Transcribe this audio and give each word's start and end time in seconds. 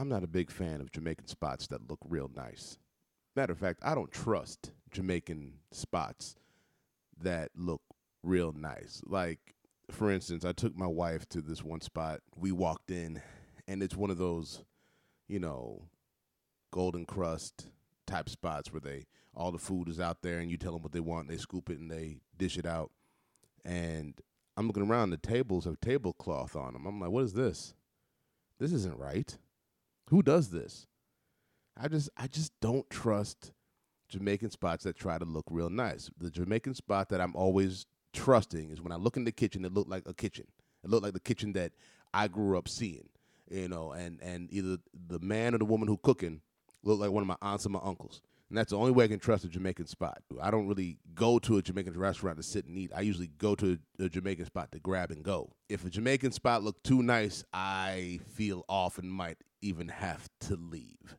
I'm 0.00 0.08
not 0.08 0.24
a 0.24 0.28
big 0.28 0.50
fan 0.50 0.80
of 0.80 0.90
Jamaican 0.92 1.26
spots 1.26 1.66
that 1.66 1.90
look 1.90 1.98
real 2.08 2.30
nice. 2.34 2.78
Matter 3.36 3.52
of 3.52 3.58
fact, 3.58 3.80
I 3.82 3.94
don't 3.94 4.10
trust 4.10 4.70
Jamaican 4.90 5.52
spots 5.72 6.36
that 7.20 7.50
look 7.54 7.82
real 8.22 8.52
nice. 8.52 9.02
Like, 9.04 9.54
for 9.90 10.10
instance, 10.10 10.42
I 10.42 10.52
took 10.52 10.74
my 10.74 10.86
wife 10.86 11.28
to 11.28 11.42
this 11.42 11.62
one 11.62 11.82
spot. 11.82 12.20
We 12.34 12.50
walked 12.50 12.90
in, 12.90 13.20
and 13.68 13.82
it's 13.82 13.94
one 13.94 14.08
of 14.08 14.16
those, 14.16 14.64
you 15.28 15.38
know, 15.38 15.82
golden 16.70 17.04
crust 17.04 17.68
type 18.06 18.30
spots 18.30 18.72
where 18.72 18.80
they 18.80 19.04
all 19.34 19.52
the 19.52 19.58
food 19.58 19.86
is 19.86 20.00
out 20.00 20.22
there 20.22 20.38
and 20.38 20.50
you 20.50 20.56
tell 20.56 20.72
them 20.72 20.82
what 20.82 20.92
they 20.92 21.00
want, 21.00 21.28
they 21.28 21.36
scoop 21.36 21.68
it 21.68 21.78
and 21.78 21.90
they 21.90 22.20
dish 22.38 22.56
it 22.56 22.64
out. 22.64 22.90
And 23.66 24.18
I'm 24.56 24.66
looking 24.66 24.88
around, 24.88 25.10
the 25.10 25.18
tables 25.18 25.66
have 25.66 25.78
tablecloth 25.78 26.56
on 26.56 26.72
them. 26.72 26.86
I'm 26.86 26.98
like, 26.98 27.10
what 27.10 27.24
is 27.24 27.34
this? 27.34 27.74
This 28.58 28.72
isn't 28.72 28.98
right. 28.98 29.36
Who 30.10 30.22
does 30.22 30.50
this? 30.50 30.88
I 31.76 31.86
just 31.86 32.10
I 32.16 32.26
just 32.26 32.52
don't 32.60 32.88
trust 32.90 33.52
Jamaican 34.08 34.50
spots 34.50 34.82
that 34.84 34.96
try 34.96 35.18
to 35.18 35.24
look 35.24 35.46
real 35.48 35.70
nice. 35.70 36.10
The 36.18 36.30
Jamaican 36.30 36.74
spot 36.74 37.08
that 37.10 37.20
I'm 37.20 37.36
always 37.36 37.86
trusting 38.12 38.70
is 38.70 38.82
when 38.82 38.90
I 38.90 38.96
look 38.96 39.16
in 39.16 39.24
the 39.24 39.30
kitchen, 39.30 39.64
it 39.64 39.72
looked 39.72 39.88
like 39.88 40.02
a 40.06 40.12
kitchen. 40.12 40.48
It 40.82 40.90
looked 40.90 41.04
like 41.04 41.12
the 41.12 41.20
kitchen 41.20 41.52
that 41.52 41.72
I 42.12 42.26
grew 42.26 42.58
up 42.58 42.68
seeing, 42.68 43.08
you 43.48 43.68
know, 43.68 43.92
and 43.92 44.20
and 44.20 44.52
either 44.52 44.78
the 45.08 45.20
man 45.20 45.54
or 45.54 45.58
the 45.58 45.64
woman 45.64 45.86
who 45.86 45.96
cooking 45.96 46.40
looked 46.82 47.00
like 47.00 47.12
one 47.12 47.22
of 47.22 47.28
my 47.28 47.36
aunts 47.40 47.64
and 47.64 47.72
my 47.72 47.80
uncles. 47.82 48.20
And 48.50 48.58
that's 48.58 48.70
the 48.70 48.76
only 48.76 48.90
way 48.90 49.04
I 49.04 49.08
can 49.08 49.20
trust 49.20 49.44
a 49.44 49.48
Jamaican 49.48 49.86
spot. 49.86 50.22
I 50.42 50.50
don't 50.50 50.66
really 50.66 50.98
go 51.14 51.38
to 51.38 51.58
a 51.58 51.62
Jamaican 51.62 51.96
restaurant 51.96 52.36
to 52.36 52.42
sit 52.42 52.66
and 52.66 52.76
eat. 52.76 52.90
I 52.94 53.02
usually 53.02 53.28
go 53.38 53.54
to 53.54 53.78
a, 54.00 54.08
Jamaican 54.08 54.46
spot 54.46 54.72
to 54.72 54.80
grab 54.80 55.12
and 55.12 55.22
go. 55.22 55.52
If 55.68 55.84
a 55.84 55.90
Jamaican 55.90 56.32
spot 56.32 56.64
looked 56.64 56.82
too 56.82 57.00
nice, 57.00 57.44
I 57.54 58.18
feel 58.34 58.64
off 58.68 58.98
and 58.98 59.10
might 59.10 59.38
even 59.62 59.86
have 59.88 60.28
to 60.40 60.56
leave. 60.56 61.16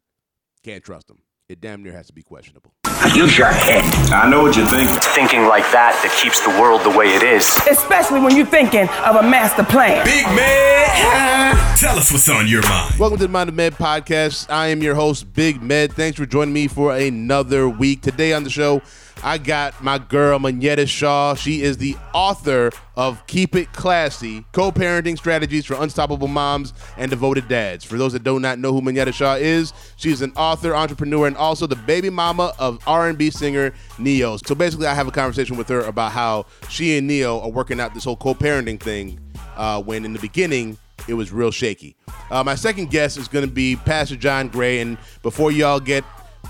Can't 0.62 0.84
trust 0.84 1.07
them. 1.07 1.20
It 1.48 1.62
damn 1.62 1.84
near 1.84 1.94
has 1.94 2.07
to 2.07 2.13
be 2.13 2.21
questionable. 2.21 2.73
Use 3.10 3.35
your 3.35 3.48
head. 3.48 3.84
I 4.13 4.30
know 4.30 4.44
what 4.44 4.55
you 4.55 4.63
think. 4.68 4.88
It's 4.91 5.07
thinking 5.07 5.48
like 5.48 5.63
that 5.71 5.99
that 6.04 6.16
keeps 6.21 6.40
the 6.41 6.49
world 6.62 6.84
the 6.84 6.96
way 6.96 7.07
it 7.07 7.24
is. 7.24 7.57
Especially 7.70 8.20
when 8.20 8.35
you're 8.38 8.46
thinking 8.46 8.88
of 9.04 9.16
a 9.16 9.24
master 9.24 9.63
plan. 9.63 10.05
Big 10.05 10.24
man, 10.27 11.55
tell 11.77 11.98
us 11.98 12.12
what's 12.12 12.29
on 12.29 12.48
your 12.48 12.62
mind. 12.62 12.99
Welcome 12.99 13.18
to 13.18 13.26
the 13.26 13.32
Mind 13.32 13.49
of 13.49 13.55
Med 13.55 13.74
podcast. 13.74 14.52
I 14.52 14.68
am 14.68 14.84
your 14.84 14.94
host, 14.94 15.34
Big 15.34 15.63
Med. 15.63 15.91
Thanks 15.94 16.20
for 16.20 16.27
joining 16.27 16.54
me 16.54 16.68
for 16.68 16.96
another 16.96 17.68
week. 17.68 18.02
Today 18.02 18.34
on 18.34 18.44
the 18.44 18.52
show, 18.52 18.84
I 19.23 19.37
got 19.37 19.84
my 19.84 19.98
girl, 19.98 20.40
Monyetta 20.40 20.87
Shaw. 20.87 21.35
She 21.35 21.62
is 21.62 21.77
the 21.77 21.95
author 22.13 22.71
of 22.95 23.26
Keep 23.27 23.55
It 23.55 23.71
Classy, 23.73 24.45
Co-Parenting 24.51 25.17
Strategies 25.17 25.65
for 25.65 25.76
Unstoppable 25.76 26.27
Moms 26.27 26.73
and 26.98 27.09
Devoted 27.09 27.48
Dads. 27.48 27.85
For 27.85 27.98
those 27.98 28.13
that 28.13 28.23
do 28.23 28.39
not 28.39 28.59
know 28.59 28.73
who 28.73 28.82
Monyetta 28.82 29.13
Shaw 29.13 29.35
is, 29.35 29.73
she's 29.95 30.21
an 30.21 30.34
author, 30.35 30.76
entrepreneur, 30.76 31.27
and 31.27 31.37
also 31.37 31.67
the 31.67 31.76
baby 31.76 32.09
mama 32.09 32.54
of 32.59 32.79
R&B 32.87 33.29
singer 33.29 33.73
Ne-Yo. 33.98 34.37
So 34.37 34.55
basically, 34.55 34.87
I 34.87 34.93
have 34.93 35.07
a 35.07 35.12
conversation 35.12 35.55
with 35.55 35.70
her 35.70 35.82
about 35.82 36.12
how 36.12 36.45
she 36.70 36.98
and 36.98 37.07
Ne-Yo 37.07 37.39
are 37.41 37.51
working 37.51 37.79
out 37.79 37.93
this 37.93 38.04
whole 38.04 38.17
co-parenting 38.17 38.79
thing 38.79 39.20
uh, 39.55 39.82
when 39.82 40.05
in 40.05 40.13
the 40.13 40.20
beginning, 40.20 40.77
it 41.07 41.13
was 41.13 41.32
real 41.32 41.51
shaky. 41.51 41.95
Uh, 42.29 42.43
my 42.43 42.55
second 42.55 42.89
guest 42.89 43.17
is 43.17 43.27
going 43.27 43.45
to 43.45 43.51
be 43.51 43.76
Pastor 43.76 44.15
John 44.15 44.48
Gray, 44.48 44.79
and 44.79 44.98
before 45.23 45.51
y'all 45.51 45.79
get, 45.79 46.04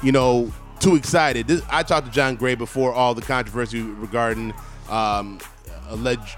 you 0.03 0.11
know, 0.11 0.51
too 0.81 0.95
excited, 0.95 1.47
this, 1.47 1.61
I 1.69 1.83
talked 1.83 2.07
to 2.07 2.11
John 2.11 2.35
Gray 2.35 2.55
before 2.55 2.91
all 2.91 3.13
the 3.13 3.21
controversy 3.21 3.81
regarding 3.81 4.53
um, 4.89 5.39
alleged 5.89 6.37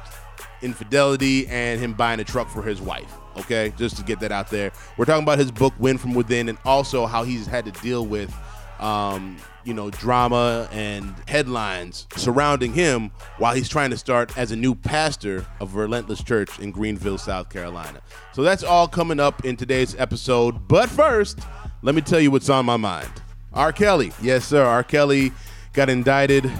infidelity 0.62 1.48
and 1.48 1.80
him 1.80 1.94
buying 1.94 2.20
a 2.20 2.24
truck 2.24 2.50
for 2.50 2.62
his 2.62 2.82
wife. 2.82 3.12
Okay, 3.38 3.74
just 3.78 3.98
to 3.98 4.04
get 4.04 4.20
that 4.20 4.32
out 4.32 4.50
there, 4.52 4.72
we're 4.96 5.06
talking 5.06 5.24
about 5.24 5.40
his 5.40 5.52
book 5.52 5.74
"Win 5.80 5.98
from 5.98 6.14
Within" 6.14 6.50
and 6.50 6.58
also 6.66 7.08
how 7.08 7.24
he's 7.24 7.48
had 7.48 7.66
to 7.66 7.72
deal 7.82 8.06
with, 8.06 8.32
um, 8.80 9.38
you 9.64 9.74
know, 9.74 9.90
drama 9.90 10.70
and 10.72 11.16
headlines 11.28 12.06
surrounding 12.16 12.74
him 12.74 13.10
while 13.40 13.56
he's 13.56 13.70
trying 13.70 13.90
to 13.90 13.98
start 13.98 14.38
as 14.38 14.52
a 14.52 14.56
new 14.56 14.76
pastor 14.76 15.48
of 15.60 15.74
Relentless 15.74 16.22
Church 16.22 16.60
in 16.60 16.70
Greenville, 16.70 17.18
South 17.18 17.50
Carolina. 17.50 18.02
So 18.34 18.44
that's 18.44 18.64
all 18.64 18.88
coming 18.88 19.20
up 19.20 19.44
in 19.46 19.58
today's 19.58 19.96
episode. 19.96 20.68
But 20.68 20.88
first, 20.90 21.40
let 21.82 21.96
me 21.96 22.02
tell 22.02 22.20
you 22.20 22.30
what's 22.30 22.50
on 22.50 22.68
my 22.68 22.78
mind. 22.78 23.23
R. 23.54 23.72
Kelly, 23.72 24.12
yes, 24.22 24.46
sir. 24.46 24.64
R. 24.64 24.84
Kelly 24.84 25.32
got 25.74 25.90
indicted, 25.90 26.52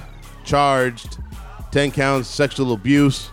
charged, 0.44 1.18
10 1.72 1.92
counts 1.92 2.28
sexual 2.28 2.74
abuse. 2.74 3.30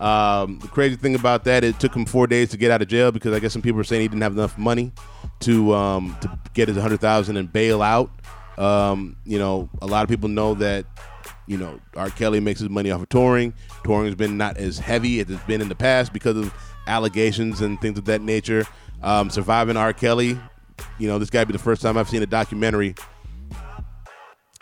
Um, 0.00 0.58
the 0.60 0.68
crazy 0.68 0.96
thing 0.96 1.14
about 1.14 1.44
that, 1.44 1.64
it 1.64 1.80
took 1.80 1.94
him 1.94 2.04
four 2.04 2.26
days 2.26 2.50
to 2.50 2.56
get 2.56 2.70
out 2.70 2.82
of 2.82 2.88
jail 2.88 3.10
because 3.10 3.32
I 3.32 3.40
guess 3.40 3.52
some 3.52 3.62
people 3.62 3.80
are 3.80 3.84
saying 3.84 4.02
he 4.02 4.08
didn't 4.08 4.22
have 4.22 4.32
enough 4.32 4.58
money 4.58 4.92
to 5.40 5.72
um, 5.74 6.16
to 6.20 6.38
get 6.52 6.68
his 6.68 6.76
hundred 6.76 7.00
thousand 7.00 7.36
and 7.36 7.52
bail 7.52 7.80
out. 7.80 8.10
Um, 8.58 9.16
you 9.24 9.38
know, 9.38 9.68
a 9.80 9.86
lot 9.86 10.02
of 10.02 10.08
people 10.08 10.28
know 10.28 10.54
that 10.54 10.84
you 11.46 11.56
know 11.56 11.80
R. 11.96 12.10
Kelly 12.10 12.40
makes 12.40 12.60
his 12.60 12.68
money 12.68 12.90
off 12.90 13.02
of 13.02 13.08
touring. 13.08 13.54
Touring 13.84 14.06
has 14.06 14.14
been 14.14 14.36
not 14.36 14.56
as 14.56 14.78
heavy 14.78 15.20
as 15.20 15.30
it's 15.30 15.42
been 15.44 15.60
in 15.60 15.68
the 15.68 15.74
past 15.74 16.12
because 16.12 16.36
of 16.36 16.54
allegations 16.86 17.60
and 17.60 17.80
things 17.80 17.98
of 17.98 18.04
that 18.06 18.20
nature. 18.20 18.66
Um, 19.02 19.30
surviving 19.30 19.76
R. 19.76 19.92
Kelly, 19.92 20.38
you 20.98 21.08
know, 21.08 21.18
this 21.18 21.30
guy 21.30 21.44
be 21.44 21.52
the 21.52 21.58
first 21.58 21.82
time 21.82 21.96
I've 21.96 22.08
seen 22.08 22.22
a 22.22 22.26
documentary 22.26 22.94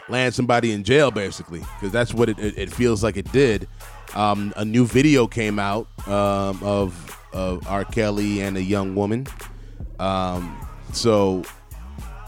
land 0.08 0.34
somebody 0.34 0.72
in 0.72 0.84
jail, 0.84 1.10
basically, 1.10 1.60
because 1.60 1.92
that's 1.92 2.12
what 2.12 2.28
it, 2.28 2.38
it, 2.38 2.58
it 2.58 2.72
feels 2.72 3.02
like 3.02 3.16
it 3.16 3.30
did. 3.32 3.68
Um, 4.14 4.52
a 4.56 4.64
new 4.64 4.86
video 4.86 5.26
came 5.26 5.58
out 5.58 5.86
um, 6.06 6.62
of 6.62 7.18
of 7.32 7.66
R. 7.66 7.84
Kelly 7.84 8.42
and 8.42 8.56
a 8.56 8.62
young 8.62 8.94
woman. 8.94 9.26
Um, 9.98 10.58
so 10.92 11.42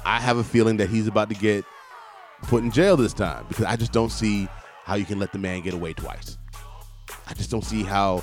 I 0.04 0.18
have 0.20 0.38
a 0.38 0.44
feeling 0.44 0.78
that 0.78 0.88
he's 0.88 1.06
about 1.06 1.28
to 1.28 1.34
get 1.34 1.64
put 2.42 2.62
in 2.62 2.70
jail 2.70 2.96
this 2.96 3.12
time 3.12 3.44
because 3.48 3.64
I 3.64 3.76
just 3.76 3.92
don't 3.92 4.10
see 4.10 4.48
how 4.84 4.94
you 4.94 5.04
can 5.04 5.18
let 5.18 5.32
the 5.32 5.38
man 5.38 5.60
get 5.60 5.74
away 5.74 5.92
twice. 5.92 6.38
I 7.26 7.34
just 7.34 7.50
don't 7.50 7.64
see 7.64 7.82
how. 7.82 8.22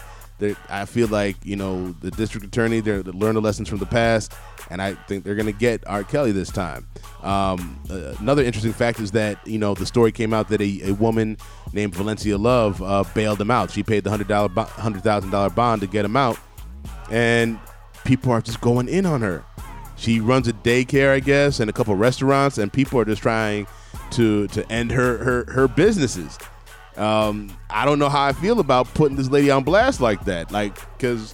I 0.69 0.85
feel 0.85 1.07
like 1.07 1.38
you 1.44 1.56
know 1.56 1.91
the 2.02 2.12
district 2.12 2.46
attorney 2.46 2.79
they're 2.79 3.03
they 3.03 3.12
learn 3.12 3.35
the 3.35 3.41
lessons 3.41 3.69
from 3.69 3.79
the 3.79 3.85
past, 3.85 4.34
and 4.69 4.81
I 4.81 4.94
think 4.94 5.24
they're 5.24 5.35
gonna 5.35 5.52
get 5.52 5.84
R. 5.88 6.03
Kelly 6.03 6.31
this 6.31 6.52
time. 6.52 6.88
Um, 7.24 7.79
uh, 7.90 8.16
another 8.19 8.44
interesting 8.44 8.74
fact 8.74 9.00
is 9.00 9.12
that 9.12 9.46
you 9.46 9.59
know 9.59 9.74
the 9.74 9.85
story 9.85 10.12
came 10.12 10.34
out 10.34 10.50
that 10.50 10.62
a, 10.62 10.90
a 10.90 10.94
woman 10.94 11.38
named 11.74 11.96
Valencia 11.96 12.38
Love 12.38 12.81
uh, 12.81 13.03
bailed 13.13 13.40
him 13.40 13.52
out. 13.52 13.72
She 13.72 13.84
paid 13.84 14.03
the 14.03 14.09
hundred 14.09 14.28
dollar 14.28 14.50
hundred 14.50 15.03
thousand 15.03 15.31
dollar 15.31 15.50
bond 15.50 15.81
to 15.81 15.88
get 15.88 16.06
him 16.06 16.18
out, 16.18 16.38
and 17.09 17.59
people 18.03 18.31
are 18.31 18.41
just 18.41 18.62
going 18.62 18.88
in 18.88 19.06
on 19.06 19.22
her. 19.22 19.44
She 19.96 20.19
runs 20.19 20.47
a 20.47 20.53
daycare, 20.53 21.13
I 21.13 21.19
guess, 21.19 21.59
and 21.59 21.69
a 21.69 21.73
couple 21.73 21.96
restaurants, 21.96 22.58
and 22.58 22.73
people 22.73 23.00
are 23.00 23.06
just 23.06 23.22
trying 23.22 23.68
to 24.12 24.47
to 24.47 24.69
end 24.72 24.91
her 24.91 25.18
her 25.18 25.52
her 25.52 25.68
businesses. 25.68 26.38
Um, 27.01 27.50
I 27.72 27.85
don't 27.85 27.97
know 27.97 28.09
how 28.09 28.23
I 28.23 28.31
feel 28.31 28.59
about 28.59 28.94
putting 28.94 29.17
this 29.17 29.29
lady 29.29 29.50
on 29.50 29.63
blast 29.63 30.01
like 30.01 30.25
that, 30.25 30.51
like 30.51 30.75
because 30.97 31.34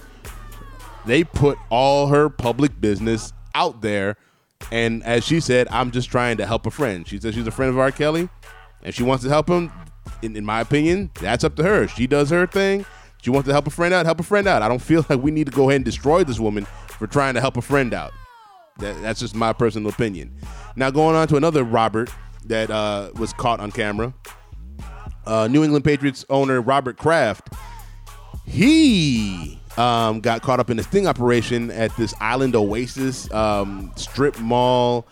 they 1.04 1.24
put 1.24 1.58
all 1.68 2.06
her 2.06 2.30
public 2.30 2.80
business 2.80 3.34
out 3.54 3.82
there, 3.82 4.16
and 4.72 5.02
as 5.04 5.24
she 5.24 5.40
said, 5.40 5.68
I'm 5.70 5.90
just 5.90 6.10
trying 6.10 6.38
to 6.38 6.46
help 6.46 6.64
a 6.64 6.70
friend. 6.70 7.06
She 7.06 7.20
said 7.20 7.34
she's 7.34 7.46
a 7.46 7.50
friend 7.50 7.68
of 7.68 7.78
R. 7.78 7.90
Kelly, 7.92 8.30
and 8.82 8.94
she 8.94 9.02
wants 9.02 9.24
to 9.24 9.30
help 9.30 9.48
him. 9.48 9.70
In, 10.22 10.36
in 10.36 10.44
my 10.44 10.62
opinion, 10.62 11.10
that's 11.20 11.44
up 11.44 11.54
to 11.56 11.62
her. 11.62 11.86
She 11.86 12.06
does 12.06 12.30
her 12.30 12.46
thing. 12.46 12.86
She 13.20 13.28
wants 13.28 13.46
to 13.46 13.52
help 13.52 13.66
a 13.66 13.70
friend 13.70 13.92
out. 13.92 14.06
Help 14.06 14.20
a 14.20 14.24
friend 14.24 14.48
out. 14.48 14.62
I 14.62 14.68
don't 14.68 14.78
feel 14.82 15.04
like 15.10 15.22
we 15.22 15.30
need 15.30 15.46
to 15.48 15.52
go 15.52 15.68
ahead 15.68 15.76
and 15.76 15.84
destroy 15.84 16.24
this 16.24 16.40
woman 16.40 16.66
for 16.98 17.06
trying 17.06 17.34
to 17.34 17.42
help 17.42 17.58
a 17.58 17.62
friend 17.62 17.92
out. 17.92 18.12
That, 18.78 19.00
that's 19.02 19.20
just 19.20 19.34
my 19.34 19.52
personal 19.52 19.90
opinion. 19.90 20.32
Now 20.76 20.90
going 20.90 21.14
on 21.14 21.28
to 21.28 21.36
another 21.36 21.62
Robert 21.62 22.10
that 22.46 22.70
uh, 22.70 23.10
was 23.16 23.34
caught 23.34 23.60
on 23.60 23.70
camera. 23.70 24.14
Uh, 25.28 25.46
New 25.46 25.62
England 25.62 25.84
Patriots 25.84 26.24
owner 26.30 26.60
Robert 26.60 26.96
Kraft. 26.96 27.52
He 28.46 29.60
um, 29.76 30.20
got 30.20 30.42
caught 30.42 30.58
up 30.58 30.70
in 30.70 30.78
a 30.78 30.82
sting 30.82 31.06
operation 31.06 31.70
at 31.70 31.94
this 31.96 32.14
Island 32.20 32.56
Oasis 32.56 33.30
um, 33.32 33.92
strip 33.94 34.38
mall 34.40 35.06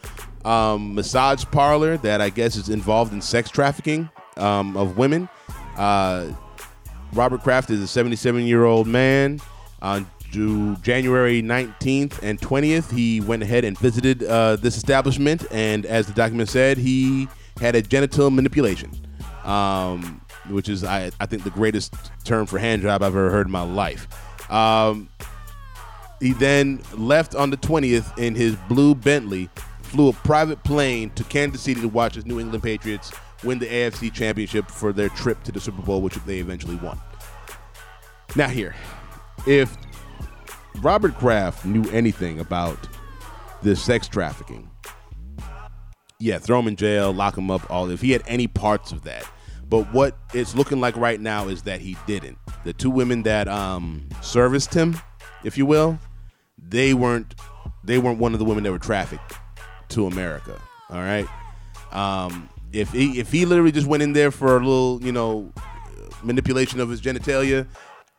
um, 0.45 0.95
massage 0.95 1.45
parlor 1.45 1.97
that 1.99 2.21
I 2.21 2.31
guess 2.31 2.57
is 2.57 2.69
involved 2.69 3.13
in 3.13 3.21
sex 3.21 3.51
trafficking 3.51 4.09
um, 4.37 4.77
of 4.77 4.97
women. 4.97 5.29
Uh, 5.77 6.33
Robert 7.13 7.43
Kraft 7.43 7.71
is 7.71 7.81
a 7.81 7.87
77 7.87 8.43
year 8.43 8.65
old 8.65 8.87
man. 8.87 9.41
On 9.83 10.07
January 10.83 11.43
19th 11.43 12.23
and 12.23 12.41
20th, 12.41 12.91
he 12.91 13.21
went 13.21 13.43
ahead 13.43 13.65
and 13.65 13.79
visited 13.79 14.23
uh, 14.25 14.57
this 14.57 14.77
establishment, 14.77 15.47
and 15.51 15.87
as 15.87 16.07
the 16.07 16.13
document 16.13 16.49
said, 16.49 16.79
he 16.79 17.29
had 17.61 17.75
a 17.75 17.83
genital 17.83 18.31
manipulation, 18.31 18.91
um, 19.47 20.21
which 20.49 20.69
is, 20.69 20.85
I, 20.85 21.11
I 21.21 21.27
think, 21.27 21.45
the 21.45 21.51
greatest 21.51 21.95
term 22.25 22.47
for 22.47 22.59
hand 22.59 22.83
job 22.83 23.03
I've 23.03 23.15
ever 23.15 23.31
heard 23.31 23.47
in 23.47 23.53
my 23.53 23.63
life. 23.63 24.09
Um, 24.51 25.09
he 26.21 26.33
then 26.33 26.83
left 26.95 27.35
on 27.35 27.51
the 27.51 27.57
20th 27.57 28.19
in 28.19 28.35
his 28.35 28.57
blue 28.69 28.95
Bentley, 28.95 29.49
flew 29.83 30.09
a 30.09 30.13
private 30.13 30.63
plane 30.65 31.11
to 31.11 31.25
Kansas 31.25 31.63
City 31.63 31.81
to 31.81 31.89
watch 31.89 32.15
his 32.15 32.27
New 32.27 32.41
England 32.41 32.63
Patriots 32.63 33.13
win 33.45 33.59
the 33.59 33.67
AFC 33.67 34.13
Championship 34.13 34.69
for 34.69 34.93
their 34.93 35.09
trip 35.11 35.43
to 35.45 35.53
the 35.53 35.61
Super 35.61 35.83
Bowl, 35.83 36.01
which 36.01 36.15
they 36.27 36.39
eventually 36.39 36.77
won. 36.77 36.99
Now, 38.35 38.49
here, 38.49 38.75
if 39.47 39.77
Robert 40.81 41.15
Kraft 41.15 41.65
knew 41.65 41.89
anything 41.91 42.41
about 42.41 42.89
this 43.63 43.83
sex 43.83 44.09
trafficking, 44.09 44.71
yeah, 46.19 46.39
throw 46.39 46.59
him 46.59 46.69
in 46.69 46.77
jail, 46.77 47.13
lock 47.13 47.37
him 47.37 47.51
up. 47.51 47.71
All 47.71 47.91
if 47.91 48.01
he 48.01 48.13
had 48.13 48.23
any 48.27 48.47
parts 48.47 48.91
of 48.93 49.03
that. 49.05 49.25
But 49.69 49.93
what 49.93 50.17
it's 50.33 50.55
looking 50.55 50.81
like 50.81 50.97
right 50.97 51.21
now 51.21 51.49
is 51.49 51.63
that 51.63 51.81
he 51.81 51.97
didn't. 52.07 52.39
The 52.65 52.73
two 52.73 52.91
women 52.91 53.23
that 53.25 53.49
um, 53.49 54.09
serviced 54.23 54.73
him, 54.73 54.97
if 55.45 55.59
you 55.59 55.67
will, 55.67 55.99
they 56.57 56.95
weren't 56.95 57.35
they 57.85 57.99
weren't 57.99 58.19
one 58.19 58.33
of 58.33 58.39
the 58.39 58.45
women 58.45 58.65
that 58.65 58.73
were 58.73 58.79
trafficked 58.79 59.35
to 59.89 60.07
America. 60.07 60.61
All 60.91 61.01
right. 61.01 61.27
Um, 61.93 62.49
if 62.73 62.91
he 62.93 63.19
if 63.19 63.33
he 63.33 63.45
literally 63.45 63.73
just 63.73 63.87
went 63.87 64.03
in 64.03 64.13
there 64.13 64.31
for 64.31 64.57
a 64.57 64.61
little, 64.61 65.03
you 65.03 65.13
know, 65.13 65.53
manipulation 66.23 66.81
of 66.81 66.89
his 66.89 67.01
genitalia, 67.01 67.67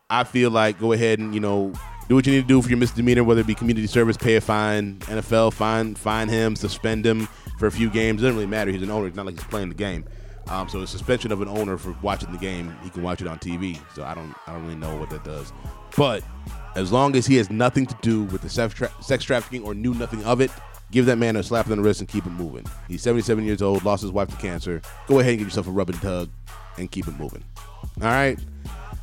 I 0.09 0.23
feel 0.23 0.51
like 0.51 0.79
go 0.79 0.91
ahead 0.91 1.19
and 1.19 1.33
you 1.33 1.39
know 1.39 1.73
do 2.07 2.15
what 2.15 2.25
you 2.25 2.33
need 2.33 2.41
to 2.41 2.47
do 2.47 2.61
for 2.61 2.69
your 2.69 2.77
misdemeanor, 2.77 3.23
whether 3.23 3.41
it 3.41 3.47
be 3.47 3.55
community 3.55 3.87
service, 3.87 4.15
pay 4.15 4.35
a 4.35 4.41
fine, 4.41 4.97
NFL 4.99 5.53
fine, 5.53 5.95
fine 5.95 6.29
him, 6.29 6.55
suspend 6.55 7.05
him 7.05 7.27
for 7.57 7.67
a 7.67 7.71
few 7.71 7.89
games. 7.89 8.21
It 8.21 8.25
doesn't 8.25 8.35
really 8.35 8.47
matter. 8.47 8.71
He's 8.71 8.81
an 8.81 8.91
owner. 8.91 9.07
It's 9.07 9.15
not 9.15 9.25
like 9.25 9.35
he's 9.35 9.47
playing 9.47 9.69
the 9.69 9.75
game. 9.75 10.05
Um, 10.49 10.69
so 10.69 10.79
the 10.79 10.87
suspension 10.87 11.31
of 11.31 11.41
an 11.41 11.47
owner 11.47 11.77
for 11.77 11.95
watching 12.01 12.31
the 12.31 12.37
game, 12.37 12.75
he 12.83 12.89
can 12.89 13.03
watch 13.03 13.21
it 13.21 13.27
on 13.27 13.37
TV. 13.39 13.79
So 13.93 14.03
I 14.03 14.13
don't, 14.15 14.33
I 14.47 14.53
don't 14.53 14.63
really 14.63 14.75
know 14.75 14.95
what 14.95 15.09
that 15.09 15.23
does. 15.23 15.51
But 15.95 16.23
as 16.75 16.91
long 16.91 17.15
as 17.15 17.25
he 17.25 17.35
has 17.37 17.49
nothing 17.49 17.85
to 17.85 17.97
do 18.01 18.23
with 18.23 18.41
the 18.41 18.49
sex, 18.49 18.73
tra- 18.73 18.91
sex 19.01 19.23
trafficking 19.23 19.63
or 19.63 19.73
knew 19.73 19.93
nothing 19.93 20.23
of 20.23 20.41
it, 20.41 20.51
give 20.91 21.05
that 21.07 21.17
man 21.17 21.35
a 21.35 21.43
slap 21.43 21.69
on 21.69 21.77
the 21.77 21.83
wrist 21.83 21.99
and 21.99 22.07
keep 22.07 22.25
it 22.25 22.31
moving. 22.31 22.65
He's 22.87 23.01
77 23.01 23.43
years 23.43 23.61
old, 23.61 23.83
lost 23.83 24.03
his 24.03 24.11
wife 24.11 24.29
to 24.29 24.35
cancer. 24.37 24.81
Go 25.07 25.19
ahead 25.19 25.31
and 25.31 25.39
give 25.39 25.47
yourself 25.47 25.67
a 25.67 25.71
rub 25.71 25.89
and 25.89 26.01
tug 26.01 26.29
and 26.77 26.89
keep 26.89 27.07
it 27.07 27.17
moving. 27.19 27.43
All 28.01 28.07
right. 28.07 28.39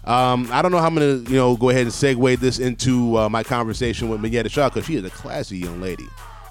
Um, 0.04 0.48
I 0.52 0.60
don't 0.60 0.70
know 0.70 0.78
how 0.78 0.86
I'm 0.86 0.94
gonna, 0.94 1.16
you 1.30 1.36
know, 1.36 1.56
go 1.56 1.70
ahead 1.70 1.82
and 1.82 1.90
segue 1.90 2.38
this 2.38 2.58
into 2.58 3.18
uh, 3.18 3.28
my 3.28 3.42
conversation 3.42 4.08
with 4.08 4.20
Monyetta 4.20 4.50
Shaw 4.50 4.68
because 4.68 4.84
she 4.84 4.96
is 4.96 5.04
a 5.04 5.10
classy 5.10 5.58
young 5.58 5.80
lady, 5.80 6.06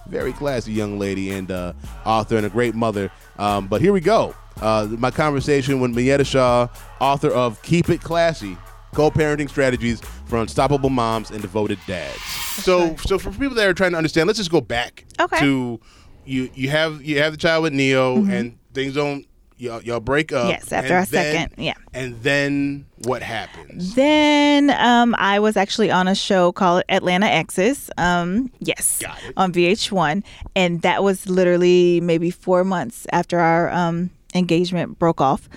very 0.08 0.34
classy 0.34 0.72
young 0.74 1.00
lady 1.00 1.32
and 1.32 1.50
uh, 1.52 1.74
author 2.06 2.38
and 2.38 2.46
a 2.46 2.50
great 2.50 2.76
mother. 2.76 3.12
Um, 3.38 3.68
but 3.68 3.82
here 3.82 3.94
we 3.94 4.02
go. 4.02 4.36
Uh, 4.62 4.88
my 4.98 5.10
conversation 5.12 5.80
with 5.80 5.92
Monyetta 5.92 6.26
Shaw, 6.26 6.68
author 7.00 7.32
of 7.32 7.62
Keep 7.64 7.90
It 7.90 8.02
Classy: 8.02 8.56
Co-parenting 8.94 9.50
strategies 9.50 10.02
for 10.26 10.40
unstoppable 10.40 10.90
moms 10.92 11.32
and 11.32 11.42
devoted 11.42 11.80
dads. 11.88 12.22
So, 12.22 12.96
so 12.98 13.18
for 13.18 13.32
people 13.32 13.56
that 13.56 13.68
are 13.68 13.74
trying 13.74 13.92
to 13.92 13.98
understand, 13.98 14.28
let's 14.28 14.38
just 14.38 14.52
go 14.52 14.62
back 14.62 15.06
Okay. 15.20 15.40
to 15.40 15.80
you. 16.26 16.50
You 16.54 16.70
have 16.70 17.02
you 17.04 17.18
have 17.20 17.32
the 17.32 17.38
child 17.38 17.64
with 17.64 17.74
Ne-Yo, 17.74 18.26
and 18.30 18.58
things 18.74 18.94
don't. 18.94 19.26
Y'all, 19.58 19.82
y'all 19.82 20.00
break 20.00 20.32
up. 20.34 20.50
Yes, 20.50 20.72
after 20.72 20.98
a 20.98 21.06
second, 21.06 21.54
yeah. 21.58 21.74
And 21.94 22.22
then 22.24 22.86
what 23.04 23.22
happens? 23.22 23.96
Then 23.96 24.72
um, 24.72 25.16
I 25.18 25.40
was 25.40 25.56
actually 25.58 25.92
on 25.92 26.08
a 26.08 26.16
show 26.16 26.52
called 26.52 26.84
Atlanta 26.90 27.28
Exes. 27.28 27.90
Um, 27.98 28.52
yes, 28.60 29.02
on 29.38 29.54
VH1, 29.54 30.24
and 30.56 30.82
that 30.82 31.04
was 31.04 31.28
literally 31.30 32.02
maybe 32.02 32.32
four 32.32 32.64
months 32.64 33.06
after 33.12 33.40
our 33.40 33.70
um, 33.70 34.10
engagement 34.34 34.98
broke 35.00 35.22
off. 35.22 35.48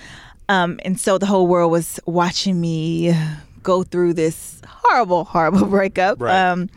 Um, 0.49 0.79
and 0.85 1.01
so 1.01 1.19
the 1.19 1.27
whole 1.27 1.47
world 1.49 1.73
was 1.73 1.99
watching 2.07 2.61
me 2.61 3.13
go 3.63 3.83
through 3.83 4.15
this 4.15 4.61
horrible, 4.67 5.25
horrible 5.25 5.65
breakup. 5.77 6.21
Right. 6.21 6.37
Um, 6.51 6.69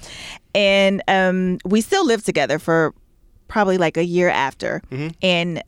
and 0.55 1.03
um, 1.07 1.59
we 1.65 1.81
still 1.81 2.03
lived 2.05 2.25
together 2.25 2.57
for 2.57 2.93
probably 3.47 3.77
like 3.77 3.97
a 3.97 4.03
year 4.05 4.29
after, 4.29 4.81
Mm-hmm. 4.89 5.09
and 5.21 5.63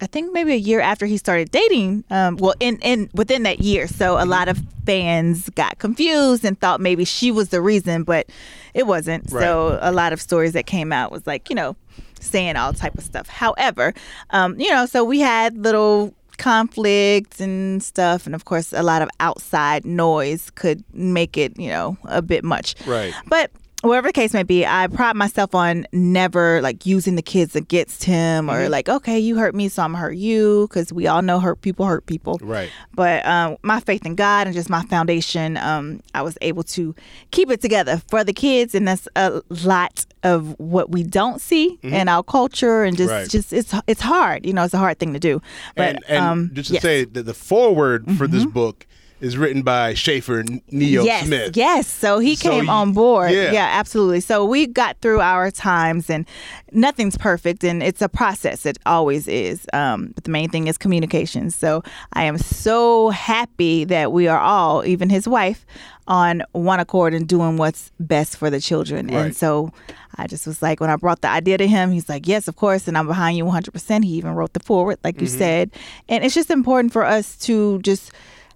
I 0.00 0.06
think 0.06 0.32
maybe 0.32 0.52
a 0.52 0.56
year 0.56 0.80
after 0.80 1.06
he 1.06 1.16
started 1.16 1.50
dating, 1.50 2.04
um, 2.10 2.36
well, 2.36 2.54
in, 2.60 2.78
in 2.78 3.10
within 3.14 3.44
that 3.44 3.60
year. 3.60 3.86
So 3.86 4.22
a 4.22 4.26
lot 4.26 4.48
of 4.48 4.60
fans 4.86 5.48
got 5.50 5.78
confused 5.78 6.44
and 6.44 6.58
thought 6.58 6.80
maybe 6.80 7.04
she 7.04 7.30
was 7.30 7.48
the 7.50 7.60
reason, 7.60 8.02
but 8.04 8.26
it 8.74 8.86
wasn't. 8.86 9.30
So 9.30 9.78
a 9.80 9.92
lot 9.92 10.12
of 10.12 10.20
stories 10.20 10.52
that 10.52 10.66
came 10.66 10.92
out 10.92 11.12
was 11.12 11.26
like, 11.26 11.48
you 11.48 11.56
know, 11.56 11.76
saying 12.20 12.56
all 12.56 12.72
type 12.72 12.96
of 12.96 13.04
stuff. 13.04 13.28
However, 13.28 13.94
um, 14.30 14.58
you 14.58 14.70
know, 14.70 14.86
so 14.86 15.04
we 15.04 15.20
had 15.20 15.56
little 15.56 16.12
conflicts 16.36 17.40
and 17.40 17.80
stuff 17.80 18.26
and 18.26 18.34
of 18.34 18.44
course 18.44 18.72
a 18.72 18.82
lot 18.82 19.02
of 19.02 19.08
outside 19.20 19.84
noise 19.84 20.50
could 20.50 20.82
make 20.92 21.36
it 21.36 21.56
you 21.56 21.68
know 21.68 21.96
a 22.06 22.20
bit 22.20 22.42
much 22.42 22.74
Right. 22.86 23.14
but 23.28 23.52
whatever 23.84 24.08
the 24.08 24.12
case 24.12 24.32
may 24.32 24.42
be, 24.42 24.66
I 24.66 24.86
pride 24.88 25.16
myself 25.16 25.54
on 25.54 25.86
never 25.92 26.60
like 26.62 26.86
using 26.86 27.14
the 27.16 27.22
kids 27.22 27.54
against 27.54 28.04
him 28.04 28.46
Mm-hmm. 28.46 28.50
or 28.50 28.68
like, 28.68 28.88
okay, 28.88 29.18
you 29.18 29.36
hurt 29.36 29.54
me, 29.54 29.68
so 29.68 29.82
I'm 29.82 29.92
gonna 29.92 30.02
hurt 30.02 30.16
you, 30.16 30.66
because 30.68 30.92
we 30.92 31.06
all 31.06 31.22
know 31.22 31.40
hurt 31.40 31.60
people 31.60 31.86
hurt 31.86 32.06
people. 32.06 32.38
Right. 32.42 32.70
But 32.94 33.24
um, 33.26 33.56
my 33.62 33.80
faith 33.80 34.04
in 34.06 34.14
God 34.14 34.46
and 34.46 34.54
just 34.54 34.68
my 34.70 34.82
foundation, 34.86 35.56
um, 35.58 36.00
I 36.14 36.22
was 36.22 36.36
able 36.42 36.62
to 36.64 36.94
keep 37.30 37.50
it 37.50 37.60
together 37.60 38.02
for 38.08 38.24
the 38.24 38.32
kids, 38.32 38.74
and 38.74 38.88
that's 38.88 39.06
a 39.16 39.42
lot 39.64 40.06
of 40.22 40.58
what 40.58 40.90
we 40.90 41.02
don't 41.02 41.40
see 41.40 41.78
in 41.82 42.08
our 42.08 42.22
culture, 42.22 42.82
and 42.84 42.96
just 42.96 43.04
Mm-hmm. 43.10 43.20
Right. 43.20 43.30
just 43.30 43.52
it's 43.52 43.74
it's 43.86 44.00
hard, 44.00 44.46
you 44.46 44.52
know, 44.52 44.64
it's 44.64 44.72
a 44.74 44.78
hard 44.78 44.98
thing 44.98 45.12
to 45.12 45.20
do. 45.20 45.40
But 45.76 45.96
and 45.96 46.04
and 46.08 46.24
um, 46.24 46.50
just 46.54 46.68
to 46.68 46.74
yes. 46.74 46.80
Mm-hmm. 46.82 46.86
say 46.88 47.04
that 47.04 47.22
the 47.24 47.34
foreword 47.34 48.10
for 48.16 48.26
this 48.26 48.46
book 48.46 48.86
is 49.24 49.38
written 49.38 49.62
by 49.62 49.94
Shaffer 49.94 50.44
Ne-Yo 50.70 51.02
yes, 51.04 51.26
Smith. 51.26 51.56
Yes, 51.56 51.86
so 51.86 52.18
he 52.18 52.36
So 52.36 52.50
came 52.50 52.68
on 52.68 52.92
board. 52.92 53.30
yeah. 53.30 53.52
Yeah. 53.52 53.68
absolutely. 53.72 54.20
So 54.20 54.44
we 54.44 54.66
got 54.66 54.98
through 55.00 55.20
our 55.20 55.50
times, 55.50 56.10
and 56.10 56.26
nothing's 56.72 57.16
perfect, 57.16 57.64
and 57.64 57.82
it's 57.82 58.02
a 58.02 58.08
process. 58.08 58.66
It 58.66 58.78
always 58.84 59.26
is. 59.26 59.66
Um, 59.72 60.12
but 60.14 60.24
the 60.24 60.30
main 60.30 60.50
thing 60.50 60.66
is 60.66 60.76
communication. 60.76 61.50
So 61.50 61.82
I 62.12 62.24
am 62.24 62.36
so 62.38 63.10
happy 63.10 63.84
that 63.84 64.12
we 64.12 64.28
are 64.28 64.38
all, 64.38 64.84
even 64.84 65.08
his 65.08 65.26
wife, 65.26 65.64
on 66.06 66.42
one 66.52 66.80
accord 66.80 67.14
and 67.14 67.26
doing 67.26 67.56
what's 67.56 67.90
best 67.98 68.36
for 68.36 68.50
the 68.50 68.60
children. 68.60 69.06
Right. 69.06 69.16
And 69.16 69.36
so 69.36 69.72
I 70.16 70.26
just 70.26 70.46
was 70.46 70.60
like, 70.60 70.78
when 70.80 70.90
I 70.90 70.96
brought 70.96 71.22
the 71.22 71.28
idea 71.28 71.56
to 71.56 71.66
him, 71.66 71.92
he's 71.92 72.10
like, 72.10 72.28
yes, 72.28 72.46
of 72.46 72.56
course, 72.56 72.86
and 72.86 72.98
I'm 72.98 73.06
behind 73.06 73.38
you 73.38 73.44
100%. 73.44 74.04
He 74.04 74.10
even 74.12 74.34
wrote 74.34 74.52
the 74.52 74.60
forward, 74.60 74.98
like 75.02 75.18
you 75.18 75.26
said, 75.26 75.70
and 76.10 76.22
it's 76.22 76.34
just 76.34 76.50
important 76.50 76.92
for 76.92 77.04
us 77.06 77.36
to 77.46 77.78
just 77.80 78.12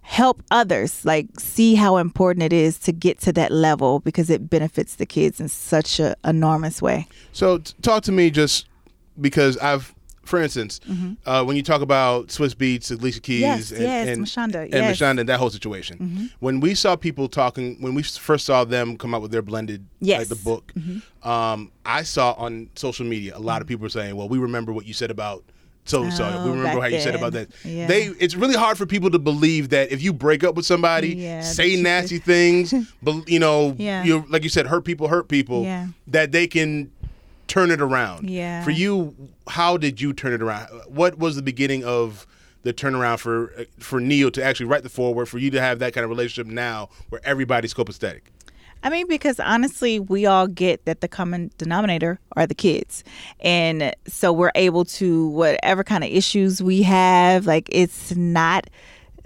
help 0.09 0.41
others 0.49 1.05
like 1.05 1.27
see 1.39 1.75
how 1.75 1.97
important 1.97 2.41
it 2.41 2.51
is 2.51 2.79
to 2.79 2.91
get 2.91 3.19
to 3.21 3.31
that 3.31 3.51
level 3.51 3.99
because 3.99 4.27
it 4.31 4.49
benefits 4.49 4.95
the 4.95 5.05
kids 5.05 5.39
in 5.39 5.47
such 5.47 5.99
a 5.99 6.15
enormous 6.25 6.81
way 6.81 7.05
So 7.31 7.59
t- 7.59 7.73
talk 7.83 8.01
to 8.03 8.11
me 8.11 8.31
just 8.31 8.65
because 9.21 9.55
I've, 9.57 9.93
for 10.23 10.41
instance, 10.41 10.79
uh, 11.27 11.43
when 11.43 11.55
you 11.57 11.63
talk 11.63 11.81
about 11.81 12.27
Swizz 12.29 12.55
Beatz, 12.55 12.89
Alicia 12.91 13.19
Keys, 13.19 13.41
Mm-hmm. 13.43 13.57
Yes, 13.59 13.71
and, 13.71 13.81
yes, 13.81 14.07
and 14.07 14.25
Mashonda, 14.25 14.63
and 14.63 14.73
yes. 14.73 14.81
Mm-hmm. 14.97 15.03
Mashonda, 15.03 15.19
and 15.21 15.29
that 15.29 15.39
whole 15.39 15.49
situation. 15.51 16.31
When 16.39 16.59
we 16.59 16.73
saw 16.75 16.95
people 16.95 17.27
talking, 17.27 17.77
when 17.79 17.93
we 17.93 18.01
first 18.03 18.45
saw 18.45 18.63
them 18.63 18.97
come 18.97 19.13
out 19.15 19.21
with 19.21 19.31
their 19.31 19.41
blended, 19.43 19.85
Yes. 19.99 20.19
like 20.19 20.27
the 20.29 20.43
book, 20.43 20.73
um, 21.23 21.71
I 21.85 22.01
saw 22.03 22.33
on 22.33 22.69
social 22.75 23.05
media 23.05 23.33
a 23.35 23.39
lot 23.51 23.61
of 23.61 23.67
people 23.67 23.83
were 23.83 23.89
saying, 23.89 24.15
"Well, 24.15 24.29
we 24.29 24.37
remember 24.39 24.71
what 24.73 24.85
you 24.87 24.93
said 24.93 25.11
about." 25.11 25.43
So 25.89 26.09
so 26.11 26.23
Oh, 26.23 26.45
we 26.45 26.51
remember 26.57 26.81
how 26.81 26.87
you 26.87 26.99
said 27.01 27.15
about 27.15 27.33
that. 27.33 27.49
Yeah. 27.65 27.87
They 27.87 28.03
it's 28.19 28.35
really 28.35 28.55
hard 28.55 28.77
for 28.77 28.85
people 28.85 29.09
to 29.11 29.19
believe 29.19 29.69
that 29.69 29.91
if 29.91 30.01
you 30.03 30.13
break 30.13 30.43
up 30.43 30.55
with 30.55 30.65
somebody, 30.65 31.15
Yeah, 31.15 31.41
say 31.41 31.81
nasty 31.81 32.19
things, 32.19 32.73
but 33.03 33.27
you 33.27 33.39
know, 33.39 33.75
Yeah. 33.77 34.03
you 34.03 34.23
like 34.29 34.43
you 34.43 34.49
said, 34.49 34.67
hurt 34.67 34.85
people, 34.85 35.07
hurt 35.07 35.27
people. 35.27 35.63
That 36.07 36.31
they 36.31 36.45
can 36.47 36.91
turn 37.47 37.71
it 37.71 37.81
around. 37.81 38.29
Yeah. 38.29 38.63
For 38.63 38.69
you, 38.69 39.15
how 39.47 39.77
did 39.77 39.99
you 39.99 40.13
turn 40.13 40.33
it 40.33 40.41
around? 40.43 40.67
What 40.87 41.17
was 41.17 41.35
the 41.35 41.41
beginning 41.41 41.83
of 41.83 42.27
the 42.61 42.73
turnaround 42.73 43.17
for 43.19 43.51
for 43.79 43.99
Ne-Yo 43.99 44.29
to 44.31 44.43
actually 44.43 44.67
write 44.67 44.83
the 44.83 44.89
forward 44.89 45.25
for 45.27 45.39
you 45.39 45.49
to 45.49 45.59
have 45.61 45.79
that 45.79 45.93
kind 45.93 46.03
of 46.03 46.09
relationship 46.11 46.45
now 46.51 46.89
where 47.09 47.21
everybody's 47.23 47.73
copacetic? 47.73 48.21
I 48.81 48.89
mean, 48.89 49.07
because 49.07 49.39
honestly, 49.39 49.99
we 49.99 50.25
all 50.25 50.47
get 50.47 50.85
that 50.85 51.01
the 51.01 51.07
common 51.07 51.51
denominator 51.57 52.19
are 52.37 52.47
the 52.47 52.55
kids. 52.55 53.03
And 53.41 53.93
so 54.07 54.31
we're 54.31 54.51
able 54.55 54.85
to, 54.85 55.27
whatever 55.29 55.83
kind 55.83 56.03
of 56.03 56.09
issues 56.09 56.63
we 56.63 56.83
have, 56.83 57.45
like 57.45 57.67
it's 57.71 58.15
not 58.15 58.69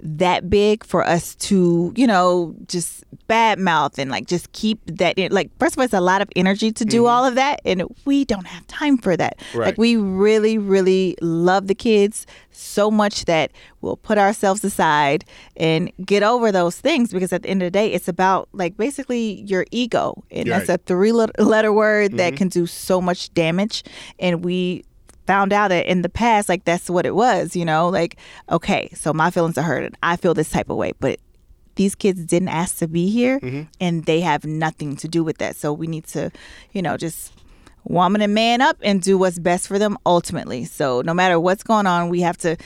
that 0.04 0.50
big 0.50 0.84
for 0.84 1.02
us 1.02 1.34
to, 1.36 1.92
you 1.96 2.06
know, 2.06 2.54
just 2.68 3.04
bad 3.26 3.58
mouth 3.58 3.98
and 3.98 4.10
like 4.10 4.26
just 4.26 4.52
keep 4.52 4.78
that 4.86 5.18
in. 5.18 5.32
Like, 5.32 5.50
first 5.58 5.74
of 5.74 5.78
all, 5.78 5.84
it's 5.86 5.94
a 5.94 6.00
lot 6.00 6.20
of 6.20 6.28
energy 6.36 6.70
to 6.72 6.84
do 6.84 6.98
mm-hmm. 6.98 7.10
all 7.10 7.24
of 7.24 7.36
that. 7.36 7.60
And 7.64 7.84
we 8.04 8.26
don't 8.26 8.46
have 8.46 8.66
time 8.66 8.98
for 8.98 9.16
that. 9.16 9.38
Right. 9.54 9.66
Like, 9.66 9.78
we 9.78 9.96
really, 9.96 10.58
really 10.58 11.16
love 11.22 11.68
the 11.68 11.74
kids 11.74 12.26
so 12.50 12.90
much 12.90 13.24
that 13.24 13.50
we'll 13.80 13.96
put 13.96 14.18
ourselves 14.18 14.62
aside 14.62 15.24
and 15.56 15.90
get 16.04 16.22
over 16.22 16.52
those 16.52 16.78
things 16.78 17.10
because 17.10 17.32
at 17.32 17.42
the 17.42 17.48
end 17.48 17.62
of 17.62 17.66
the 17.66 17.70
day, 17.70 17.90
it's 17.90 18.06
about 18.06 18.48
like 18.52 18.76
basically 18.76 19.40
your 19.42 19.64
ego. 19.70 20.22
And 20.30 20.50
that's 20.50 20.68
a 20.68 20.76
three 20.76 21.12
letter 21.12 21.72
word 21.72 22.12
that 22.18 22.34
mm-hmm. 22.34 22.36
can 22.36 22.48
do 22.48 22.66
so 22.66 23.00
much 23.00 23.32
damage. 23.32 23.84
And 24.18 24.44
we 24.44 24.84
found 25.26 25.52
out 25.52 25.68
that 25.68 25.86
in 25.86 26.02
the 26.02 26.08
past, 26.08 26.48
like 26.48 26.64
that's 26.64 26.88
what 26.90 27.06
it 27.06 27.14
was, 27.14 27.56
you 27.56 27.64
know, 27.64 27.88
like, 27.88 28.16
okay, 28.50 28.90
so 28.94 29.12
my 29.12 29.30
feelings 29.30 29.56
are 29.58 29.62
hurt 29.62 29.84
and 29.84 29.96
I 30.02 30.16
feel 30.16 30.34
this 30.34 30.50
type 30.50 30.68
of 30.70 30.76
way, 30.76 30.92
but 31.00 31.18
these 31.76 31.94
kids 31.94 32.24
didn't 32.24 32.48
ask 32.48 32.78
to 32.78 32.86
be 32.88 33.10
here 33.10 33.40
and 33.80 34.04
they 34.04 34.20
have 34.20 34.44
nothing 34.44 34.96
to 34.96 35.08
do 35.08 35.24
with 35.24 35.38
that. 35.38 35.56
So 35.56 35.72
we 35.72 35.86
need 35.86 36.04
to, 36.08 36.30
you 36.72 36.82
know, 36.82 36.96
just 36.96 37.32
woman 37.84 38.20
and 38.22 38.32
man 38.32 38.60
up 38.60 38.76
and 38.82 39.02
do 39.02 39.18
what's 39.18 39.38
best 39.38 39.66
for 39.68 39.78
them 39.78 39.98
ultimately. 40.06 40.64
So 40.64 41.02
no 41.02 41.12
matter 41.12 41.38
what's 41.40 41.62
going 41.62 41.86
on, 41.86 42.08
we 42.10 42.20
have 42.20 42.36
to 42.38 42.56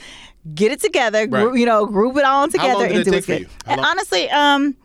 get 0.53 0.71
it 0.71 0.79
together, 0.79 1.19
Right. 1.19 1.29
group, 1.29 1.57
you 1.57 1.65
know, 1.65 1.85
group 1.87 2.17
it 2.17 2.23
all 2.23 2.47
together 2.47 2.85
and 2.85 2.97
it 2.97 3.03
do 3.05 3.11
what's 3.11 3.25
good. 3.25 3.49
And 3.65 3.79
honestly, 3.81 4.29
um, 4.29 4.75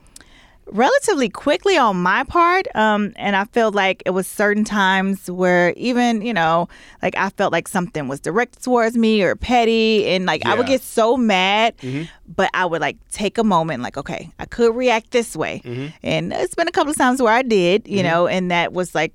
relatively 0.67 1.29
quickly 1.29 1.77
on 1.77 1.97
my 1.97 2.25
part 2.25 2.67
um, 2.75 3.13
and 3.17 3.37
i 3.37 3.45
felt 3.45 3.75
like 3.75 4.03
it 4.07 4.11
was 4.11 4.27
certain 4.27 4.65
times 4.65 5.31
where 5.31 5.73
even 5.77 6.23
you 6.23 6.33
know 6.33 6.69
like 7.03 7.15
i 7.17 7.29
felt 7.31 7.53
like 7.53 7.69
something 7.69 8.09
was 8.09 8.21
directed 8.21 8.63
towards 8.63 8.97
me 8.97 9.23
or 9.23 9.37
petty 9.37 10.07
and 10.07 10.27
like 10.27 10.45
i 10.47 10.55
would 10.55 10.67
get 10.67 10.81
so 10.81 11.17
mad 11.17 11.77
mm-hmm. 11.79 12.05
but 12.35 12.51
i 12.55 12.65
would 12.65 12.81
like 12.81 12.97
take 13.11 13.37
a 13.39 13.45
moment 13.45 13.83
like 13.83 13.97
okay 13.97 14.31
i 14.39 14.47
could 14.47 14.75
react 14.75 15.11
this 15.11 15.37
way. 15.37 15.61
Mm-hmm. 15.65 15.87
And 16.03 16.33
it's 16.33 16.55
been 16.55 16.69
a 16.69 16.73
couple 16.73 16.91
of 16.91 16.97
times 16.97 17.21
where 17.21 17.33
i 17.33 17.43
did 17.43 17.87
you 17.87 17.99
mm-hmm. 17.99 18.09
know 18.09 18.27
and 18.27 18.51
that 18.51 18.73
was 18.73 18.95
like 18.95 19.13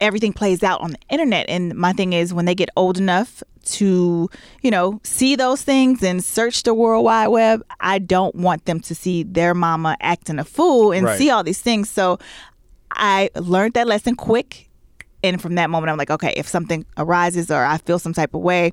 everything 0.00 0.32
plays 0.32 0.62
out 0.62 0.80
on 0.80 0.92
the 0.92 0.98
internet. 1.08 1.46
And 1.48 1.74
my 1.74 1.92
thing 1.92 2.12
is 2.12 2.32
when 2.32 2.44
they 2.44 2.54
get 2.54 2.70
old 2.76 2.98
enough 2.98 3.42
to 3.64 4.28
you 4.62 4.70
know 4.70 5.00
see 5.02 5.36
those 5.36 5.60
things 5.62 6.02
and 6.02 6.24
search 6.24 6.62
the 6.62 6.72
world 6.72 7.04
wide 7.04 7.28
web 7.28 7.62
i 7.80 7.98
don't 7.98 8.34
want 8.34 8.64
them 8.64 8.80
to 8.80 8.94
see 8.94 9.22
their 9.22 9.52
mama 9.54 9.96
acting 10.00 10.38
a 10.38 10.44
fool 10.44 10.92
and 10.92 11.04
Right. 11.06 11.18
see 11.18 11.28
all 11.30 11.44
these 11.44 11.60
things 11.60 11.90
so 11.90 12.18
i 12.92 13.28
learned 13.36 13.74
that 13.74 13.86
lesson 13.86 14.14
quick 14.14 14.69
and 15.22 15.40
from 15.40 15.54
that 15.56 15.70
moment 15.70 15.90
i'm 15.90 15.98
like 15.98 16.10
okay 16.10 16.32
if 16.36 16.46
something 16.48 16.84
arises 16.96 17.50
or 17.50 17.64
i 17.64 17.76
feel 17.78 17.98
some 17.98 18.12
type 18.12 18.34
of 18.34 18.40
way 18.40 18.72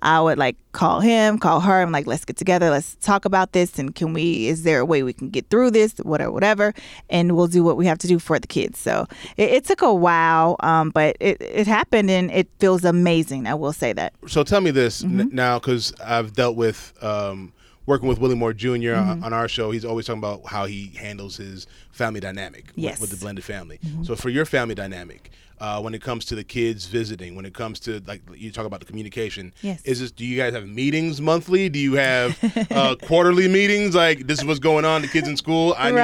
i 0.00 0.20
would 0.20 0.38
like 0.38 0.56
call 0.72 1.00
him 1.00 1.38
call 1.38 1.58
her. 1.60 1.82
I'm 1.82 1.90
like 1.90 2.06
let's 2.06 2.24
get 2.24 2.36
together. 2.36 2.70
Let's 2.70 2.94
talk 3.00 3.24
about 3.24 3.50
this. 3.52 3.80
And 3.80 3.92
can 3.94 4.12
we 4.12 4.46
is 4.46 4.62
there 4.62 4.78
a 4.78 4.84
way 4.84 5.02
we 5.02 5.12
can 5.12 5.28
get 5.28 5.50
through 5.50 5.72
this? 5.72 5.94
Whatever 5.98 6.30
whatever. 6.30 6.72
And 7.10 7.34
we'll 7.34 7.48
do 7.48 7.64
what 7.64 7.76
we 7.76 7.84
have 7.86 7.98
to 7.98 8.06
do 8.06 8.20
for 8.20 8.38
the 8.38 8.46
kids. 8.46 8.78
So 8.78 9.06
it, 9.36 9.50
it 9.50 9.64
took 9.64 9.82
a 9.82 9.92
while 9.92 10.54
um, 10.60 10.90
but 10.90 11.16
it, 11.18 11.38
it 11.40 11.66
happened 11.66 12.10
and 12.10 12.30
it 12.30 12.48
feels 12.60 12.84
amazing 12.84 13.48
i 13.48 13.54
will 13.54 13.72
say 13.72 13.92
that. 13.94 14.12
So 14.28 14.44
tell 14.44 14.60
me 14.60 14.70
this 14.70 15.02
Mm-hmm. 15.02 15.20
n- 15.20 15.30
now, 15.32 15.58
because 15.58 15.92
I've 16.04 16.32
dealt 16.32 16.54
with 16.54 16.92
um, 17.02 17.52
working 17.86 18.08
with 18.08 18.20
Willie 18.20 18.36
Moore 18.36 18.52
junior 18.52 18.94
Mm-hmm. 18.94 19.10
on, 19.10 19.24
on 19.24 19.32
our 19.32 19.48
show. 19.48 19.72
He's 19.72 19.84
always 19.84 20.06
talking 20.06 20.20
about 20.20 20.46
how 20.46 20.66
he 20.66 20.92
handles 20.96 21.36
his 21.38 21.66
family 21.98 22.20
dynamic 22.20 22.64
with- 22.68 22.84
Yes. 22.84 22.94
Mm-hmm. 22.94 23.00
with, 23.02 23.10
the 23.10 23.16
blended 23.24 23.44
family. 23.44 23.78
So 24.04 24.14
for 24.16 24.30
your 24.30 24.46
family 24.46 24.74
dynamic, 24.74 25.30
uh, 25.60 25.80
when 25.84 25.92
it 25.92 26.00
comes 26.08 26.24
to 26.30 26.34
the 26.36 26.44
kids 26.44 26.86
visiting, 26.86 27.34
when 27.34 27.44
it 27.44 27.52
comes 27.52 27.80
to 27.80 27.90
like 28.06 28.22
you 28.42 28.52
talk 28.52 28.64
about 28.70 28.78
the 28.78 28.86
communication, 28.86 29.52
Yes. 29.60 29.82
is 29.84 29.98
this? 30.00 30.12
Do 30.12 30.24
you 30.24 30.36
guys 30.42 30.52
have 30.58 30.66
meetings 30.68 31.20
monthly? 31.20 31.68
Do 31.68 31.80
you 31.80 31.94
have 31.94 32.28
uh, 32.70 32.94
quarterly 33.08 33.48
meetings? 33.48 33.92
Like 34.04 34.18
this 34.28 34.38
is 34.38 34.44
what's 34.44 34.60
going 34.70 34.84
on. 34.84 35.02
The 35.02 35.08
kids 35.16 35.26
in 35.32 35.36
school. 35.36 35.74
I 35.76 35.90
need 35.90 35.96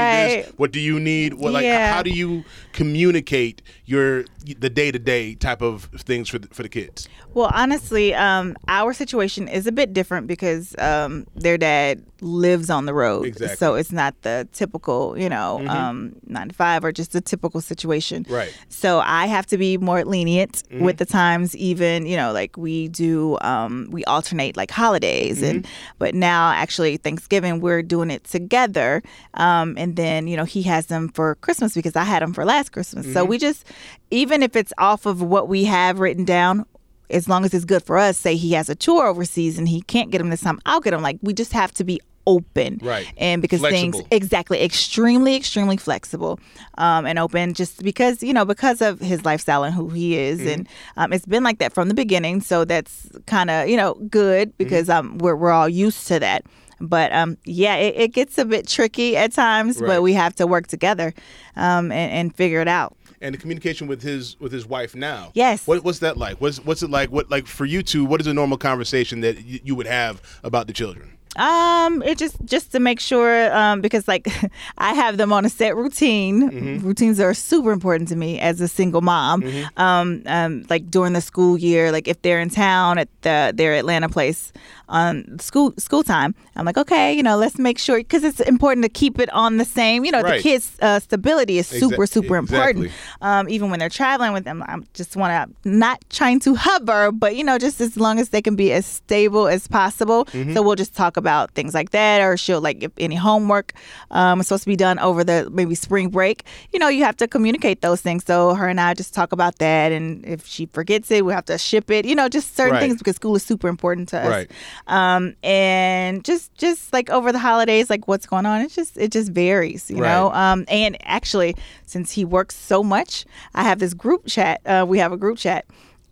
this. 0.45 0.53
What 0.57 0.71
do 0.73 0.81
you 0.81 0.99
need? 0.99 1.35
What 1.35 1.53
like? 1.53 1.63
Yeah. 1.65 1.93
How 1.95 2.03
do 2.03 2.11
you 2.11 2.43
communicate 2.73 3.63
your 3.87 4.25
the 4.59 4.69
day 4.81 4.91
to 4.91 4.99
day 4.99 5.35
type 5.49 5.63
of 5.63 5.85
things 6.11 6.29
for 6.29 6.39
the, 6.41 6.49
for 6.57 6.63
the 6.65 6.69
kids? 6.69 7.09
Well, 7.33 7.51
honestly, 7.55 8.13
um, 8.15 8.57
our 8.69 8.93
situation 8.93 9.47
is 9.49 9.67
a 9.69 9.73
bit 9.81 9.93
different 9.93 10.27
because 10.27 10.75
um, 10.79 11.27
their 11.45 11.59
dad 11.59 12.03
lives 12.21 12.69
on 12.71 12.87
the 12.87 12.95
road, 12.95 13.27
Exactly. 13.27 13.49
Mm-hmm. 13.55 13.59
so 13.65 13.75
it's 13.81 13.93
not 13.93 14.13
the 14.23 14.49
typical, 14.53 15.17
you 15.19 15.29
know, 15.29 15.59
um, 15.69 15.84
nine 16.27 16.49
to 16.49 16.55
five 16.55 16.85
or 16.85 16.93
just 16.93 17.15
a 17.15 17.21
typical 17.21 17.61
situation. 17.61 18.27
Right. 18.29 18.49
Mm-hmm. 18.49 18.71
So 18.71 19.01
I 19.01 19.27
have 19.27 19.47
to 19.47 19.59
be 19.59 19.77
more 19.79 20.05
lenient 20.05 20.63
with 20.81 20.99
the 20.99 21.07
times. 21.07 21.57
Even 21.57 22.07
you 22.07 22.17
know, 22.17 22.33
like 22.33 22.57
we 22.57 22.89
do, 22.89 23.39
um, 23.41 23.89
we 23.91 24.05
alternate 24.05 24.57
like 24.57 24.71
holidays, 24.71 25.43
and 25.43 25.55
Mm-hmm. 25.55 25.71
but 25.99 26.15
now 26.15 26.51
actually 26.51 26.97
Thanksgiving 26.97 27.61
we're 27.61 27.83
doing 27.83 28.11
it 28.11 28.25
together, 28.25 29.03
um, 29.35 29.75
and 29.77 29.97
then 29.97 30.27
you 30.27 30.37
know 30.37 30.45
he 30.45 30.63
has 30.63 30.87
them 30.87 31.09
for 31.09 31.37
Christmas 31.37 31.75
because 31.75 31.97
I 31.97 32.05
had 32.05 32.23
them 32.23 32.33
for 32.33 32.45
last 32.45 32.73
Christmas. 32.73 33.07
Mm-hmm. 33.07 33.15
So 33.15 33.25
we 33.25 33.39
just, 33.39 33.67
even 34.11 34.43
if 34.43 34.57
it's 34.57 34.73
off 34.79 35.07
of 35.07 35.23
what 35.23 35.49
we 35.49 35.65
have 35.65 36.01
written 36.01 36.25
down, 36.25 36.67
as 37.11 37.29
long 37.29 37.45
as 37.45 37.55
it's 37.55 37.65
good 37.65 37.83
for 37.83 37.99
us, 37.99 38.17
say 38.19 38.35
he 38.37 38.53
has 38.53 38.69
a 38.69 38.75
tour 38.75 39.07
overseas 39.07 39.59
and 39.59 39.69
he 39.69 39.83
can't 39.83 40.11
get 40.11 40.21
him 40.21 40.31
this 40.31 40.41
time, 40.41 40.59
I'll 40.67 40.81
get 40.81 40.93
him. 40.93 41.03
Like 41.03 41.19
we 41.23 41.33
just 41.35 41.53
have 41.53 41.73
to 41.75 41.85
be 41.85 42.01
open, 42.27 42.79
Right. 42.83 43.07
And 43.17 43.43
because 43.43 43.61
things 43.61 44.01
exactly, 44.11 44.63
extremely, 44.63 45.37
extremely 45.37 45.77
flexible, 45.77 46.39
um, 46.79 47.07
and 47.07 47.19
open, 47.19 47.55
just 47.55 47.83
because 47.83 48.23
you 48.23 48.33
know 48.33 48.45
because 48.45 48.81
of 48.81 49.01
his 49.01 49.25
lifestyle 49.25 49.65
and 49.65 49.75
who 49.75 49.89
he 49.91 50.17
is, 50.17 50.39
Mm-hmm. 50.41 50.49
and 50.49 50.69
um, 50.97 51.13
it's 51.13 51.27
been 51.27 51.43
like 51.45 51.59
that 51.59 51.73
from 51.73 51.89
the 51.89 51.95
beginning. 51.95 52.41
So 52.41 52.65
that's 52.65 53.09
kind 53.27 53.51
of 53.51 53.69
you 53.69 53.77
know 53.77 53.95
good 54.09 54.57
because 54.59 54.89
Mm-hmm. 54.89 55.07
um 55.15 55.19
we're 55.19 55.37
we're 55.37 55.51
all 55.53 55.69
used 55.69 56.07
to 56.09 56.19
that. 56.21 56.45
But 56.81 57.13
um, 57.13 57.39
yeah, 57.45 57.77
it, 57.77 57.95
it 57.97 58.09
gets 58.13 58.37
a 58.37 58.45
bit 58.45 58.67
tricky 58.67 59.17
at 59.17 59.33
times, 59.33 59.79
Right. 59.81 59.87
but 59.89 60.03
we 60.03 60.13
have 60.15 60.35
to 60.37 60.47
work 60.47 60.67
together 60.67 61.15
um, 61.57 61.93
and, 61.93 62.13
and 62.13 62.35
figure 62.35 62.61
it 62.61 62.69
out. 62.69 62.97
and 63.23 63.33
the 63.33 63.39
communication 63.39 63.87
with 63.87 64.03
his 64.03 64.39
with 64.41 64.53
his 64.53 64.67
wife 64.67 64.95
now. 64.95 65.31
Yes. 65.35 65.67
What, 65.67 65.85
what's 65.85 66.01
that 66.01 66.17
like? 66.17 66.41
What's 66.41 66.59
what's 66.65 66.83
it 66.83 66.91
like? 66.91 67.11
What 67.13 67.31
like 67.31 67.47
for 67.47 67.65
you 67.65 67.83
two? 67.83 68.05
What 68.05 68.21
is 68.21 68.27
a 68.27 68.35
normal 68.35 68.59
conversation 68.59 69.21
that 69.21 69.37
y- 69.37 69.61
you 69.65 69.75
would 69.77 69.87
have 69.87 70.21
about 70.43 70.67
the 70.67 70.73
children? 70.73 71.13
Um, 71.37 72.03
it 72.03 72.19
just 72.19 72.37
just 72.45 72.73
to 72.73 72.81
make 72.81 73.01
sure, 73.01 73.55
um, 73.55 73.81
because 73.81 74.07
like 74.09 74.29
I 74.79 74.95
have 74.95 75.17
them 75.17 75.33
on 75.33 75.45
a 75.45 75.49
set 75.49 75.77
routine. 75.77 76.51
Mm-hmm. 76.51 76.87
Routines 76.87 77.21
are 77.21 77.35
super 77.35 77.73
important 77.73 78.09
to 78.11 78.17
me 78.17 78.39
as 78.41 78.61
a 78.61 78.69
single 78.69 79.01
mom. 79.01 79.45
Um, 79.77 80.23
um, 80.27 80.65
like 80.71 80.91
during 80.91 81.13
the 81.15 81.21
school 81.21 81.59
year, 81.59 81.91
like 81.93 82.09
if 82.09 82.23
they're 82.23 82.41
in 82.41 82.51
town 82.51 82.99
at 82.99 83.09
the 83.23 83.53
their 83.55 83.75
Atlanta 83.75 84.09
place 84.09 84.53
on 84.89 85.39
school 85.41 85.73
school 85.79 86.03
time, 86.05 86.35
I'm 86.57 86.65
like, 86.67 86.77
okay, 86.79 87.13
you 87.15 87.23
know, 87.23 87.37
let's 87.37 87.59
make 87.59 87.79
sure 87.79 87.99
because 87.99 88.23
it's 88.23 88.41
important 88.41 88.85
to 88.85 88.89
keep 88.91 89.19
it 89.19 89.31
on 89.33 89.57
the 89.57 89.65
same. 89.65 90.05
You 90.05 90.13
know, 90.13 90.23
Right. 90.23 90.37
the 90.37 90.43
kids' 90.43 90.77
uh, 90.81 91.01
stability 91.01 91.59
is 91.59 91.67
super 91.67 92.05
Exa- 92.05 92.11
super 92.13 92.37
exactly. 92.39 92.87
important. 92.87 92.93
Um, 93.23 93.49
even 93.49 93.71
when 93.71 93.79
they're 93.81 93.89
traveling 93.89 94.33
with 94.33 94.45
them, 94.45 94.63
I 94.63 94.77
just 94.95 95.17
want 95.17 95.33
to 95.65 95.69
not 95.69 95.99
trying 96.11 96.39
to 96.41 96.55
hover, 96.55 97.11
but 97.13 97.35
you 97.37 97.43
know, 97.45 97.59
just 97.59 97.81
as 97.81 97.97
long 97.97 98.19
as 98.21 98.29
they 98.29 98.43
can 98.43 98.55
be 98.57 98.73
as 98.73 98.87
stable 98.87 99.49
as 99.49 99.67
possible. 99.67 100.27
Mm-hmm. 100.27 100.53
So 100.55 100.63
we'll 100.63 100.77
just 100.77 100.95
talk 100.95 101.17
about 101.17 101.24
things 101.55 101.75
like 101.75 101.91
that, 101.91 102.21
or 102.21 102.37
she'll 102.37 102.61
like 102.61 102.83
if 102.83 102.93
any 102.99 103.15
homework 103.15 103.73
um, 104.11 104.41
is 104.41 104.47
supposed 104.49 104.65
to 104.65 104.69
be 104.69 104.77
done 104.77 104.99
over 104.99 105.25
the 105.25 105.49
maybe 105.51 105.75
spring 105.75 106.09
break. 106.09 106.45
You 106.73 106.79
know, 106.79 106.89
you 106.89 107.05
have 107.05 107.17
to 107.19 107.29
communicate 107.29 107.81
those 107.81 108.01
things. 108.01 108.25
So 108.25 108.55
her 108.55 108.69
and 108.69 108.81
I 108.81 108.95
just 108.95 109.15
talk 109.15 109.33
about 109.33 109.59
that, 109.59 109.93
and 109.93 110.25
if 110.25 110.47
she 110.47 110.67
forgets 110.67 111.11
it, 111.11 111.25
we 111.25 111.33
have 111.33 111.45
to 111.47 111.59
ship 111.59 111.91
it. 111.91 112.05
You 112.05 112.15
know, 112.15 112.29
just 112.29 112.55
certain 112.57 112.75
Right. 112.75 112.81
things 112.81 112.99
because 112.99 113.17
school 113.17 113.35
is 113.37 113.43
super 113.45 113.69
important 113.69 114.09
to 114.11 114.19
us. 114.19 114.29
Right. 114.29 114.51
Um, 114.87 115.35
and 115.43 116.25
just 116.25 116.55
just 116.55 116.93
like 116.93 117.11
over 117.11 117.33
the 117.33 117.39
holidays, 117.39 117.91
like 117.91 118.07
what's 118.09 118.27
going 118.27 118.47
on, 118.47 118.61
it 118.63 118.71
just 118.73 118.97
it 118.97 119.11
just 119.13 119.31
varies. 119.33 119.91
You 119.91 119.97
know. 120.01 120.33
Um, 120.33 120.65
and 120.69 120.97
actually, 121.03 121.57
since 121.87 122.11
he 122.13 122.25
works 122.25 122.57
so 122.57 122.83
much, 122.83 123.25
I 123.55 123.63
have 123.63 123.79
this 123.79 123.95
group 123.95 124.27
chat. 124.27 124.61
Uh, 124.67 124.85
we 124.87 124.99
have 124.99 125.13
a 125.13 125.17
group 125.17 125.39
chat. 125.39 125.65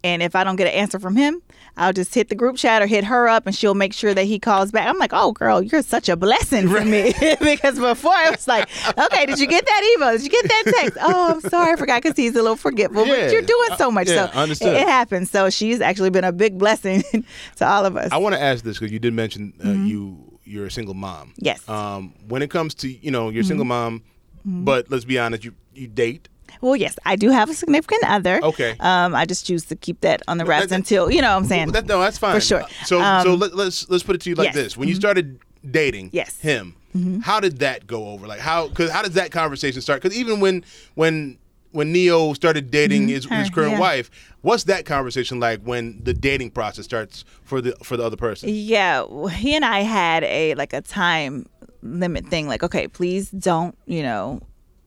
And 0.04 0.22
if 0.22 0.34
I 0.34 0.42
don't 0.44 0.56
get 0.56 0.66
an 0.66 0.74
answer 0.74 0.98
from 0.98 1.16
him, 1.16 1.42
I'll 1.76 1.92
just 1.92 2.14
hit 2.14 2.28
the 2.28 2.34
group 2.34 2.56
chat 2.56 2.82
or 2.82 2.86
hit 2.86 3.04
her 3.04 3.28
up 3.28 3.46
and 3.46 3.54
she'll 3.54 3.74
make 3.74 3.92
sure 3.92 4.12
that 4.12 4.24
he 4.24 4.38
calls 4.38 4.72
back. 4.72 4.88
I'm 4.88 4.98
like, 4.98 5.12
oh, 5.12 5.32
girl, 5.32 5.62
you're 5.62 5.82
such 5.82 6.08
a 6.08 6.16
blessing 6.16 6.68
for 6.68 6.84
me. 6.84 7.14
because 7.40 7.78
before 7.78 8.12
I 8.12 8.30
was 8.30 8.48
like, 8.48 8.68
okay, 8.98 9.26
did 9.26 9.38
you 9.38 9.46
get 9.46 9.64
that 9.64 9.94
email? 9.96 10.12
Did 10.12 10.24
you 10.24 10.30
get 10.30 10.44
that 10.44 10.72
text? 10.76 10.98
oh, 11.00 11.32
I'm 11.34 11.40
sorry, 11.40 11.72
I 11.72 11.76
forgot 11.76 12.02
because 12.02 12.16
he's 12.16 12.32
a 12.34 12.42
little 12.42 12.56
forgetful. 12.56 13.06
Yeah. 13.06 13.22
But 13.22 13.32
you're 13.32 13.42
doing 13.42 13.68
so 13.78 13.90
much. 13.90 14.08
yeah, 14.08 14.30
so 14.30 14.38
understood. 14.38 14.74
It, 14.74 14.82
it 14.82 14.88
happens. 14.88 15.30
So 15.30 15.50
she's 15.50 15.80
actually 15.80 16.10
been 16.10 16.24
a 16.24 16.32
big 16.32 16.58
blessing 16.58 17.02
to 17.56 17.66
all 17.66 17.86
of 17.86 17.96
us. 17.96 18.10
I 18.12 18.18
want 18.18 18.34
to 18.34 18.40
ask 18.42 18.64
this 18.64 18.78
because 18.78 18.92
you 18.92 18.98
did 18.98 19.14
mention 19.14 19.52
uh, 19.64 19.70
you 19.70 20.38
you're 20.44 20.66
a 20.66 20.70
single 20.70 20.94
mom. 20.94 21.28
Mm-hmm. 21.28 21.44
Yes. 21.44 21.62
Mm-hmm. 21.62 21.72
Um, 21.72 22.14
when 22.28 22.42
it 22.42 22.50
comes 22.50 22.74
to 22.76 22.88
you 22.90 23.10
know 23.10 23.28
you're 23.28 23.42
a 23.42 23.46
single 23.46 23.64
mom, 23.64 24.02
but 24.44 24.90
let's 24.90 25.04
be 25.04 25.18
honest, 25.18 25.44
you 25.44 25.54
you 25.74 25.86
date. 25.86 26.28
Well, 26.60 26.76
yes, 26.76 26.96
I 27.04 27.16
do 27.16 27.30
have 27.30 27.50
a 27.50 27.54
significant 27.54 28.02
other. 28.06 28.40
Okay. 28.42 28.76
Um, 28.80 29.14
I 29.14 29.24
just 29.24 29.46
choose 29.46 29.64
to 29.66 29.76
keep 29.76 30.00
that 30.02 30.22
on 30.28 30.38
the 30.38 30.44
wraps 30.44 30.68
that- 30.68 30.74
until 30.74 31.10
you 31.10 31.20
know 31.22 31.30
what 31.30 31.42
I'm 31.42 31.44
saying. 31.46 31.72
That, 31.72 31.86
no, 31.86 32.00
that's 32.00 32.18
fine. 32.18 32.34
For 32.34 32.40
sure. 32.40 32.62
Uh, 32.62 32.68
So 32.84 33.00
Um, 33.00 33.22
so 33.24 33.34
let, 33.34 33.54
let's 33.54 33.88
let's 33.90 34.02
put 34.04 34.14
it 34.16 34.20
to 34.22 34.30
you 34.30 34.36
like 34.36 34.46
yes. 34.46 34.54
Mm-hmm. 34.54 34.62
this: 34.64 34.76
when 34.76 34.88
you 34.88 34.94
started 34.94 35.38
dating, 35.68 36.10
Yes. 36.12 36.38
Mm-hmm. 36.42 36.98
him, 36.98 37.20
how 37.22 37.40
did 37.40 37.58
that 37.60 37.86
go 37.86 38.08
over? 38.08 38.26
Like 38.26 38.40
how? 38.40 38.68
Because 38.68 38.90
how 38.90 39.02
does 39.02 39.14
that 39.14 39.30
conversation 39.30 39.80
start? 39.80 40.02
Because 40.02 40.16
even 40.16 40.40
when 40.40 40.64
when 40.94 41.38
when 41.72 41.90
Ne-Yo 41.90 42.34
started 42.34 42.70
dating 42.70 43.08
his, 43.08 43.24
his 43.24 43.26
Mm-hmm. 43.26 43.34
Her, 43.44 43.50
current 43.50 43.72
yeah. 43.72 43.78
wife, 43.80 44.10
what's 44.42 44.64
that 44.64 44.84
conversation 44.84 45.40
like 45.40 45.60
when 45.62 46.00
the 46.04 46.12
dating 46.12 46.50
process 46.50 46.84
starts 46.84 47.24
for 47.44 47.62
the 47.62 47.72
for 47.82 47.96
the 47.96 48.04
other 48.04 48.16
person? 48.16 48.50
Yeah, 48.52 49.02
well, 49.08 49.28
he 49.28 49.54
and 49.56 49.64
I 49.64 49.80
had 49.80 50.22
a 50.24 50.54
like 50.56 50.74
a 50.74 50.82
time 50.82 51.46
limit 51.82 52.26
thing. 52.26 52.46
Like, 52.46 52.62
okay, 52.62 52.88
please 52.88 53.30
don't, 53.30 53.74
you 53.86 54.02
know, 54.02 54.40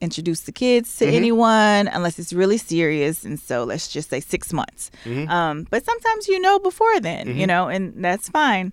introduce 0.08 0.42
the 0.48 0.52
kids 0.64 0.88
Mm-hmm. 0.88 1.10
to 1.10 1.16
anyone 1.20 1.82
unless 1.96 2.14
it's 2.20 2.32
really 2.42 2.58
serious. 2.72 3.16
And 3.28 3.36
so 3.48 3.54
let's 3.70 3.86
just 3.96 4.08
say 4.12 4.20
six 4.34 4.42
months. 4.60 4.82
Mm-hmm. 5.04 5.28
Um, 5.36 5.56
but 5.72 5.80
sometimes 5.90 6.22
you 6.32 6.38
know 6.46 6.56
before 6.70 6.96
then, 7.10 7.24
you 7.40 7.46
know, 7.52 7.62
and 7.74 7.82
that's 8.06 8.28
fine. 8.40 8.66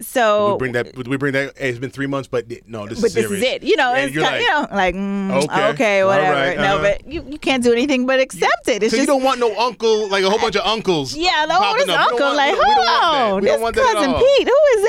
So 0.00 0.54
we 0.54 0.58
bring 0.58 0.72
that. 0.72 0.96
We 1.06 1.16
bring 1.16 1.32
that. 1.34 1.56
Hey, 1.56 1.70
it's 1.70 1.78
been 1.78 1.90
three 1.90 2.08
months, 2.08 2.26
but 2.26 2.46
no, 2.66 2.84
this 2.88 3.00
but 3.00 3.06
is 3.08 3.14
this 3.14 3.26
serious. 3.28 3.44
is 3.46 3.52
it. 3.54 3.62
You 3.62 3.76
know, 3.76 3.94
And 3.94 4.10
it's 4.10 4.18
kind, 4.20 4.34
like, 4.34 4.40
you 4.42 4.50
know, 4.50 4.66
like 4.72 4.94
mm, 4.96 5.44
Okay. 5.44 5.68
okay, 5.68 6.04
whatever. 6.04 6.32
right, 6.34 6.56
No, 6.56 6.78
uh-huh. 6.78 6.82
but 6.82 7.12
you, 7.12 7.24
you 7.30 7.38
can't 7.38 7.62
do 7.62 7.70
anything 7.72 8.04
but 8.04 8.18
accept 8.18 8.66
it. 8.68 8.82
It's 8.82 8.90
So 8.92 8.96
just 8.96 9.00
you 9.00 9.06
don't 9.06 9.22
want 9.22 9.38
no 9.38 9.56
uncle, 9.56 10.08
like 10.08 10.24
a 10.24 10.30
whole 10.30 10.40
bunch 10.40 10.56
of 10.56 10.66
uncles. 10.66 11.14
yeah, 11.14 11.46
the 11.46 11.52
popping 11.52 11.82
oldest 11.82 11.90
up. 11.90 12.00
Uncle, 12.10 12.26
want- 12.26 12.36
like, 12.36 12.54
we 12.54 12.60
don't- 12.60 13.42
we 13.42 13.48
don't 13.48 13.60
want 13.60 13.76
that. 13.76 13.84
hold 13.94 14.04
on, 14.04 14.20
this 14.20 14.20
cousin. 14.20 14.36
Pete, 14.36 14.48
who 14.48 14.60
is 14.74 14.82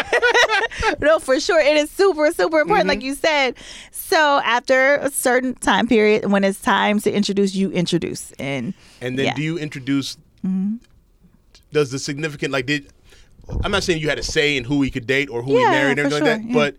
that? 0.00 0.96
no, 1.00 1.18
for 1.20 1.38
sure, 1.38 1.60
it 1.60 1.76
is 1.76 1.88
super, 1.90 2.32
super 2.32 2.60
important, 2.60 2.80
Mm-hmm. 2.80 2.88
like 2.88 3.02
you 3.02 3.14
said. 3.14 3.54
So 3.92 4.40
after 4.44 4.96
a 4.96 5.10
certain 5.10 5.54
time 5.54 5.86
period, 5.86 6.26
when 6.32 6.42
it's 6.42 6.60
time 6.60 6.98
to 7.00 7.12
introduce, 7.12 7.54
you 7.54 7.70
introduce, 7.70 8.32
and 8.40 8.74
And 9.00 9.16
then 9.16 9.26
yeah. 9.26 9.34
do 9.34 9.42
you 9.42 9.56
introduce? 9.56 10.16
Mm-hmm. 10.44 10.76
Does 11.72 11.92
the 11.92 12.00
significant 12.00 12.52
like 12.52 12.66
did? 12.66 12.88
I'm 13.64 13.70
not 13.70 13.82
saying 13.82 14.00
you 14.00 14.08
had 14.08 14.18
a 14.18 14.22
say 14.22 14.56
in 14.56 14.64
who 14.64 14.82
he 14.82 14.90
could 14.90 15.06
date 15.06 15.28
or 15.28 15.42
who 15.42 15.56
he 15.56 15.64
married 15.64 15.98
and 15.98 16.00
everything 16.00 16.24
like 16.24 16.40
that, 16.40 16.48
yeah. 16.48 16.54
but 16.54 16.76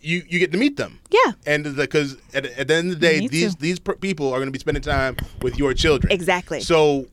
you 0.00 0.22
you 0.28 0.38
get 0.38 0.52
to 0.52 0.58
meet 0.58 0.76
them. 0.76 1.00
Yeah. 1.10 1.32
And 1.46 1.76
because 1.76 2.16
at, 2.32 2.46
at 2.46 2.68
the 2.68 2.74
end 2.74 2.92
of 2.92 3.00
the 3.00 3.06
day, 3.06 3.26
these 3.26 3.54
too. 3.54 3.60
these 3.60 3.78
per- 3.78 3.96
people 3.96 4.28
are 4.28 4.36
going 4.36 4.46
to 4.46 4.52
be 4.52 4.58
spending 4.58 4.82
time 4.82 5.16
with 5.42 5.58
your 5.58 5.74
children. 5.74 6.12
Exactly. 6.12 6.60
So 6.60 7.06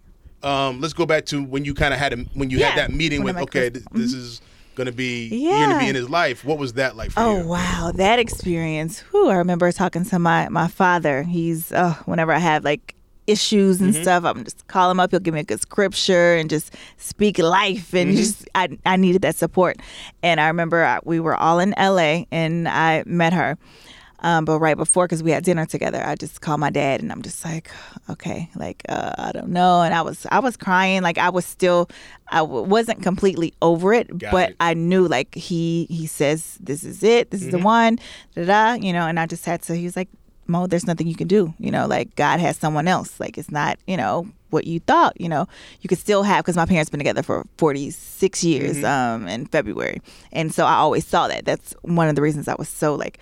um, 0.44 0.82
let's 0.82 0.94
go 0.94 1.06
back 1.06 1.26
to 1.28 1.44
when 1.44 1.66
you 1.66 1.74
kind 1.74 1.94
of 1.94 2.00
had 2.00 2.14
a 2.14 2.18
when 2.34 2.50
you 2.50 2.64
had 2.64 2.78
that 2.78 2.92
meeting 2.92 3.24
when 3.24 3.36
with 3.36 3.44
okay, 3.44 3.70
th- 3.70 3.86
this 3.92 4.14
is 4.14 4.42
going 4.76 4.86
to 4.86 4.92
be 4.92 5.28
you're 5.28 5.58
going 5.58 5.72
to 5.72 5.80
be 5.80 5.90
in 5.90 5.96
his 5.96 6.10
life. 6.10 6.44
What 6.44 6.58
was 6.58 6.74
that 6.74 6.96
like 6.96 7.12
for 7.12 7.20
Oh 7.20 7.40
you? 7.40 7.48
wow, 7.48 7.92
that 7.96 8.20
experience. 8.20 9.00
Whew, 9.12 9.30
I 9.30 9.36
remember 9.36 9.72
talking 9.72 10.06
to 10.06 10.20
my 10.20 10.50
my 10.50 10.68
father. 10.68 11.24
He's 11.24 11.72
uh, 11.72 11.94
whenever 12.06 12.32
I 12.32 12.40
have 12.40 12.64
like 12.64 12.96
issues 13.32 13.82
and 13.82 13.94
Mm-hmm. 13.94 14.02
stuff, 14.04 14.24
I'm 14.26 14.44
just 14.44 14.68
call 14.68 14.90
him 14.92 15.00
up. 15.00 15.12
He'll 15.12 15.20
give 15.20 15.34
me 15.34 15.40
a 15.42 15.44
good 15.52 15.62
scripture 15.62 16.36
and 16.36 16.50
just 16.50 16.74
speak 16.98 17.38
life 17.40 17.94
and 17.94 18.10
Mm-hmm. 18.10 18.18
just 18.18 18.50
I 18.56 18.68
I 18.86 18.96
needed 18.98 19.22
that 19.24 19.36
support. 19.36 19.78
And 20.24 20.40
I 20.40 20.48
remember 20.48 20.84
I, 20.84 21.00
we 21.04 21.20
were 21.20 21.36
all 21.36 21.60
in 21.60 21.74
L.A. 21.78 22.28
and 22.32 22.68
I 22.68 23.04
met 23.06 23.34
her. 23.34 23.58
Um, 24.24 24.46
but 24.46 24.60
right 24.60 24.78
before, 24.78 25.06
because 25.08 25.24
we 25.24 25.32
had 25.32 25.44
dinner 25.44 25.66
together, 25.66 26.00
I 26.06 26.14
just 26.14 26.42
called 26.42 26.60
my 26.60 26.70
dad, 26.70 27.02
and 27.02 27.12
I'm 27.12 27.24
just 27.24 27.44
like, 27.44 27.72
okay, 28.08 28.52
like 28.56 28.84
uh, 28.88 29.14
I 29.18 29.32
don't 29.32 29.50
know, 29.50 29.82
and 29.82 29.96
I 29.96 30.04
was 30.04 30.28
I 30.32 30.38
was 30.38 30.56
crying, 30.58 31.02
like 31.02 31.18
I 31.18 31.30
was 31.32 31.44
still, 31.44 31.90
I 32.32 32.38
w- 32.46 32.62
wasn't 32.62 33.02
completely 33.02 33.52
over 33.64 33.94
it, 33.94 34.16
Got 34.20 34.32
but 34.32 34.50
it. 34.52 34.56
I 34.60 34.76
knew 34.76 35.08
like 35.08 35.34
he 35.34 35.88
he 35.90 36.06
says 36.06 36.60
this 36.62 36.84
is 36.84 37.02
it, 37.02 37.32
this 37.32 37.42
is 37.42 37.48
Mm-hmm. 37.48 37.58
the 37.58 37.64
one, 37.66 37.98
da 38.36 38.46
da, 38.46 38.74
you 38.74 38.94
know, 38.94 39.08
and 39.08 39.20
I 39.20 39.26
just 39.26 39.44
had 39.44 39.64
to. 39.64 39.76
He 39.76 39.86
was 39.86 39.96
like, 39.96 40.10
Mo, 40.52 40.68
there's 40.68 40.86
nothing 40.86 41.08
you 41.08 41.16
can 41.16 41.28
do, 41.28 41.54
you 41.60 41.72
know, 41.72 41.88
like 41.88 42.16
God 42.16 42.40
has 42.40 42.58
someone 42.58 42.88
else, 42.88 43.20
like 43.20 43.38
it's 43.38 43.52
not, 43.52 43.80
you 43.88 43.98
know, 43.98 44.28
what 44.52 44.68
you 44.68 44.80
thought, 44.82 45.20
you 45.20 45.30
know, 45.30 45.48
you 45.80 45.88
could 45.88 45.98
still 45.98 46.24
have 46.24 46.44
because 46.44 46.58
my 46.58 46.66
parents 46.66 46.90
been 46.90 47.00
together 47.00 47.24
for 47.24 47.46
46 47.58 48.44
years 48.44 48.78
Mm-hmm. 48.78 48.86
um 48.86 49.28
in 49.28 49.46
February, 49.46 50.02
and 50.34 50.54
so 50.54 50.66
I 50.66 50.76
always 50.76 51.08
saw 51.08 51.28
that. 51.30 51.46
That's 51.46 51.74
one 51.84 52.10
of 52.10 52.16
the 52.16 52.22
reasons 52.22 52.48
I 52.48 52.56
was 52.60 52.68
so 52.70 52.96
like, 52.96 53.18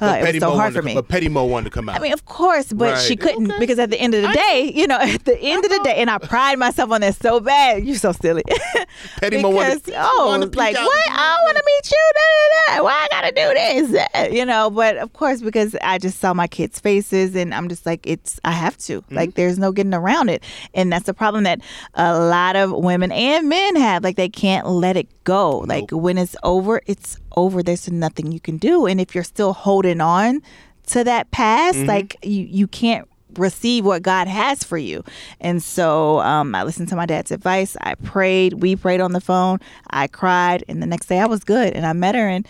uh, 0.00 0.06
it 0.06 0.08
was 0.20 0.26
Petty 0.26 0.40
so 0.40 0.46
Mo 0.50 0.56
hard 0.56 0.58
wanted 0.58 0.74
for 0.74 0.80
to- 0.80 0.86
me. 0.86 0.94
But 0.94 1.08
Petty 1.08 1.28
Mo 1.28 1.44
wanted 1.44 1.64
to 1.64 1.70
come 1.70 1.88
out. 1.88 1.96
I 1.96 2.00
mean, 2.00 2.12
of 2.12 2.24
course, 2.26 2.72
but 2.72 2.98
she 2.98 3.16
couldn't 3.16 3.50
Okay. 3.50 3.58
because 3.60 3.78
at 3.78 3.90
the 3.90 4.00
end 4.00 4.14
of 4.14 4.22
the 4.22 4.28
day, 4.32 4.72
you 4.74 4.86
know, 4.86 4.98
at 5.00 5.24
the 5.24 5.38
end 5.40 5.64
of 5.64 5.70
the 5.70 5.80
day, 5.84 5.96
and 5.96 6.10
I 6.10 6.18
pride 6.18 6.58
myself 6.58 6.90
on 6.90 7.00
that 7.02 7.14
so 7.16 7.40
bad. 7.40 7.84
You're 7.84 7.96
so 7.96 8.12
silly. 8.12 8.42
Petty 9.20 9.40
Mo 9.42 9.50
wanted- 9.50 9.82
because, 9.84 10.00
oh, 10.04 10.26
wanted 10.28 10.52
to 10.52 10.58
like 10.58 10.76
out. 10.76 10.84
what? 10.84 11.10
I 11.10 11.38
want 11.44 11.56
to 11.56 11.62
meet 11.64 11.90
you. 11.90 12.12
Da, 12.14 12.20
da, 12.20 12.76
da. 12.78 12.84
Why 12.84 12.92
I 12.92 13.08
gotta 13.10 13.32
do 13.32 13.54
this? 13.54 14.32
You 14.34 14.44
know, 14.44 14.70
but 14.70 14.96
of 14.96 15.12
course, 15.12 15.42
because 15.42 15.76
I 15.82 15.98
just 15.98 16.18
saw 16.18 16.32
my 16.34 16.46
kids' 16.46 16.80
faces, 16.80 17.34
and 17.36 17.54
I'm 17.54 17.68
just 17.68 17.84
like, 17.86 18.06
it's 18.06 18.40
I 18.44 18.52
have 18.52 18.76
to. 18.78 19.00
Mm-hmm. 19.02 19.14
Like, 19.14 19.34
there's 19.34 19.58
no 19.58 19.70
getting 19.72 19.94
around 19.94 20.28
it, 20.30 20.42
and 20.74 20.90
that's 20.92 21.06
the 21.06 21.14
problem 21.14 21.44
that 21.44 21.60
a 21.94 22.18
lot 22.18 22.56
of 22.56 22.72
women 22.72 23.12
and 23.12 23.48
men 23.48 23.76
have. 23.76 24.02
Like, 24.02 24.16
they 24.16 24.28
can't 24.28 24.66
let 24.66 24.96
it 24.96 25.08
go. 25.24 25.58
Like 25.58 25.90
when 25.90 26.18
it's 26.18 26.36
over, 26.42 26.80
it's 26.86 27.18
over. 27.36 27.62
There's 27.62 27.90
nothing 27.90 28.32
you 28.32 28.40
can 28.40 28.56
do, 28.58 28.86
and 28.86 29.00
if 29.00 29.14
you're 29.14 29.24
still 29.24 29.52
holding 29.52 30.00
on 30.00 30.42
to 30.88 31.04
that 31.04 31.30
past, 31.30 31.76
Mm-hmm. 31.78 31.88
like 31.88 32.16
you 32.22 32.42
you 32.44 32.66
can't 32.66 33.08
receive 33.36 33.84
what 33.84 34.02
God 34.02 34.28
has 34.28 34.62
for 34.62 34.78
you. 34.78 35.02
And 35.40 35.60
so 35.62 36.20
um, 36.20 36.54
I 36.54 36.62
listened 36.62 36.88
to 36.90 36.96
my 36.96 37.04
dad's 37.06 37.32
advice. 37.32 37.76
I 37.80 37.94
prayed. 37.96 38.54
We 38.62 38.76
prayed 38.76 39.00
on 39.00 39.12
the 39.12 39.20
phone. 39.20 39.58
I 39.90 40.06
cried, 40.06 40.62
and 40.68 40.80
the 40.82 40.86
next 40.86 41.06
day 41.06 41.18
I 41.18 41.26
was 41.26 41.42
good. 41.42 41.72
And 41.72 41.84
I 41.84 41.92
met 41.94 42.14
her, 42.14 42.28
and 42.28 42.46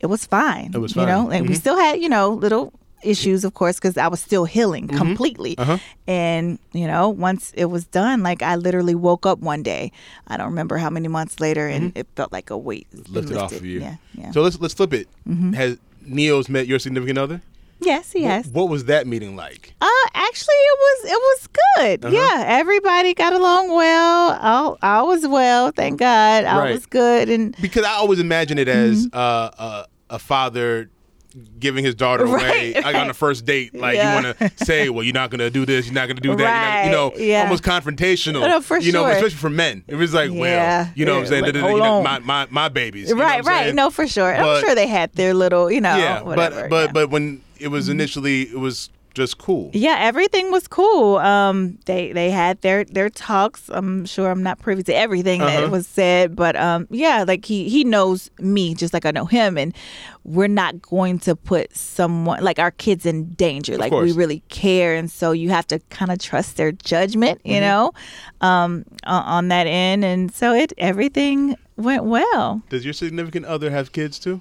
it 0.00 0.06
was 0.06 0.26
fine. 0.26 0.72
It 0.74 0.78
was 0.78 0.92
fine. 0.94 1.02
You 1.02 1.06
know, 1.14 1.30
and 1.30 1.48
we 1.48 1.54
still 1.54 1.76
had 1.76 2.00
you 2.00 2.08
know 2.08 2.30
little 2.30 2.72
issues 3.04 3.44
of 3.44 3.54
course 3.54 3.76
because 3.76 3.96
i 3.96 4.08
was 4.08 4.20
still 4.20 4.44
healing 4.44 4.88
completely 4.88 5.56
and 6.06 6.58
you 6.72 6.86
know 6.86 7.08
once 7.08 7.52
it 7.56 7.66
was 7.66 7.84
done 7.86 8.22
like 8.22 8.42
i 8.42 8.56
literally 8.56 8.94
woke 8.94 9.26
up 9.26 9.38
one 9.40 9.62
day 9.62 9.92
i 10.26 10.36
don't 10.36 10.48
remember 10.48 10.76
how 10.78 10.90
many 10.90 11.08
months 11.08 11.40
later 11.40 11.66
and 11.68 11.92
it 11.96 12.06
felt 12.16 12.32
like 12.32 12.50
a 12.50 12.56
weight 12.58 12.86
lifted 13.10 13.36
off 13.36 13.52
of 13.52 13.64
you. 13.64 13.80
yeah 13.80 13.96
yeah 14.14 14.30
So 14.30 14.42
let's 14.42 14.58
let's 14.60 14.74
flip 14.74 14.92
it. 14.94 15.08
Has 15.54 15.78
Ne-Yo's 16.06 16.48
met 16.48 16.66
your 16.66 16.78
significant 16.78 17.18
other? 17.18 17.40
yes 17.80 18.12
he 18.12 18.22
has 18.24 18.46
What 18.48 18.68
was 18.68 18.84
that 18.86 19.06
meeting 19.06 19.36
like? 19.36 19.74
Uh, 19.80 20.06
actually, 20.14 20.54
it 20.70 20.78
was 20.86 20.98
it 21.14 21.20
was 21.28 21.48
good. 21.76 22.04
Uh-huh. 22.06 22.14
Yeah, 22.16 22.44
everybody 22.46 23.12
got 23.14 23.32
along 23.34 23.74
well. 23.74 24.38
All 24.40 24.78
I 24.80 25.02
was 25.02 25.26
well, 25.26 25.70
thank 25.72 25.98
God. 25.98 26.44
I 26.44 26.58
Right. 26.58 26.72
was 26.72 26.86
good, 26.86 27.28
and 27.28 27.54
Because 27.60 27.84
I 27.84 27.92
always 27.92 28.20
imagine 28.20 28.56
it 28.58 28.68
as 28.68 29.08
uh, 29.12 29.16
uh, 29.58 29.84
a 30.08 30.18
father 30.18 30.88
giving 31.58 31.84
his 31.84 31.94
daughter 31.94 32.24
away 32.24 32.34
Mm-hmm. 32.34 32.74
Right, 32.76 32.84
like 32.84 32.94
on 32.96 33.08
the 33.08 33.14
first 33.14 33.44
date. 33.44 33.74
Like 33.74 33.96
Yeah. 33.96 34.18
you 34.18 34.24
want 34.24 34.38
to 34.58 34.64
say, 34.64 34.88
well, 34.88 35.02
you're 35.02 35.14
not 35.14 35.30
going 35.30 35.40
to 35.40 35.50
do 35.50 35.64
this, 35.66 35.86
you're 35.86 35.94
not 35.94 36.06
going 36.06 36.16
to 36.16 36.22
do 36.22 36.36
that. 36.36 36.44
Right, 36.44 36.90
not, 36.90 37.14
you 37.16 37.20
know, 37.20 37.26
yeah. 37.26 37.42
almost 37.42 37.62
confrontational. 37.64 38.40
No, 38.40 38.60
for 38.60 38.78
you 38.78 38.92
know, 38.92 39.06
especially 39.06 39.30
for 39.36 39.50
men. 39.50 39.82
It 39.88 39.96
was 39.96 40.14
like, 40.14 40.30
Yeah, 40.30 40.38
well, 40.40 40.92
you 40.94 41.04
know 41.04 41.14
what 41.14 41.20
I'm 41.22 41.26
saying? 41.26 41.42
like, 41.44 41.54
you 41.54 41.60
know, 41.60 42.02
my, 42.02 42.18
my, 42.20 42.46
my 42.50 42.68
babies. 42.68 43.12
right, 43.12 43.44
right. 43.44 43.74
No, 43.74 43.90
for 43.90 44.06
sure. 44.06 44.32
But- 44.32 44.56
I'm 44.58 44.64
sure 44.64 44.74
they 44.74 44.86
had 44.86 45.12
their 45.14 45.34
little, 45.34 45.70
you 45.70 45.80
know, 45.80 45.96
yeah, 45.96 46.22
whatever. 46.22 46.68
but 46.68 46.70
but. 46.70 46.84
Mm-hmm. 46.86 46.92
but 46.94 47.10
when 47.10 47.40
it 47.58 47.68
was 47.68 47.88
initially, 47.88 48.42
it 48.42 48.58
was 48.58 48.90
just 49.14 49.38
cool. 49.38 49.70
Yeah, 49.72 49.96
everything 50.00 50.50
was 50.50 50.66
cool. 50.68 51.16
Um, 51.18 51.78
they 51.86 52.12
they 52.12 52.30
had 52.30 52.60
their 52.62 52.84
their 52.84 53.08
talks. 53.08 53.68
I'm 53.68 54.04
sure 54.06 54.30
I'm 54.30 54.42
not 54.42 54.58
privy 54.58 54.82
to 54.84 54.94
everything 54.94 55.40
Uh-huh. 55.40 55.60
that 55.62 55.70
was 55.70 55.86
said, 55.86 56.34
but 56.36 56.56
um, 56.56 56.86
yeah, 56.90 57.24
like 57.26 57.44
he 57.44 57.68
he 57.68 57.84
knows 57.84 58.30
me 58.40 58.74
just 58.74 58.92
like 58.92 59.06
I 59.06 59.10
know 59.12 59.24
him, 59.26 59.56
and 59.56 59.74
we're 60.24 60.48
not 60.48 60.82
going 60.82 61.18
to 61.20 61.36
put 61.36 61.74
someone 61.76 62.42
like 62.42 62.58
our 62.58 62.70
kids 62.72 63.06
in 63.06 63.30
danger. 63.34 63.76
like 63.78 63.92
we 63.92 64.12
really 64.12 64.42
care, 64.48 64.94
and 64.94 65.10
so 65.10 65.32
you 65.32 65.50
have 65.50 65.66
to 65.68 65.78
kind 65.90 66.10
of 66.10 66.18
trust 66.18 66.56
their 66.56 66.72
judgment, 66.72 67.40
you 67.44 67.54
Mm-hmm. 67.54 67.60
know, 67.60 67.92
um, 68.40 68.84
on 69.04 69.48
that 69.48 69.66
end, 69.66 70.04
and 70.04 70.34
so 70.34 70.52
it 70.52 70.72
everything 70.78 71.56
went 71.76 72.04
well. 72.04 72.62
Does 72.68 72.84
your 72.84 72.94
significant 72.94 73.46
other 73.46 73.70
have 73.70 73.92
kids 73.92 74.18
too? 74.18 74.40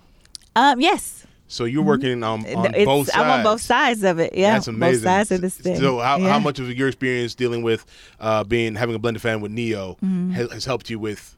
Um, 0.55 0.79
yes. 0.81 1.25
So 1.53 1.65
you're 1.65 1.83
working 1.83 2.23
on, 2.23 2.39
on 2.39 2.43
Mm-hmm. 2.45 2.65
It's- 2.73 2.85
both 2.85 3.07
sides. 3.07 3.17
I'm 3.23 3.29
on 3.31 3.43
both 3.43 3.61
sides 3.61 4.03
of 4.03 4.19
it. 4.19 4.33
Yeah, 4.35 4.53
That's 4.53 4.67
amazing. 4.67 5.03
both 5.03 5.03
sides 5.03 5.31
of 5.31 5.41
this 5.41 5.55
thing. 5.55 5.77
So, 5.77 5.99
how, 5.99 6.17
Yeah. 6.17 6.29
how 6.29 6.39
much 6.39 6.59
of 6.59 6.69
your 6.71 6.87
experience 6.87 7.35
dealing 7.35 7.61
with 7.63 7.85
uh, 8.19 8.43
being 8.43 8.75
having 8.75 8.95
a 8.95 8.99
blended 8.99 9.21
family 9.21 9.43
with 9.43 9.51
Ne-Yo 9.51 9.97
Mm-hmm. 10.03 10.31
has, 10.31 10.51
has 10.51 10.65
helped 10.65 10.89
you 10.89 10.99
with 10.99 11.35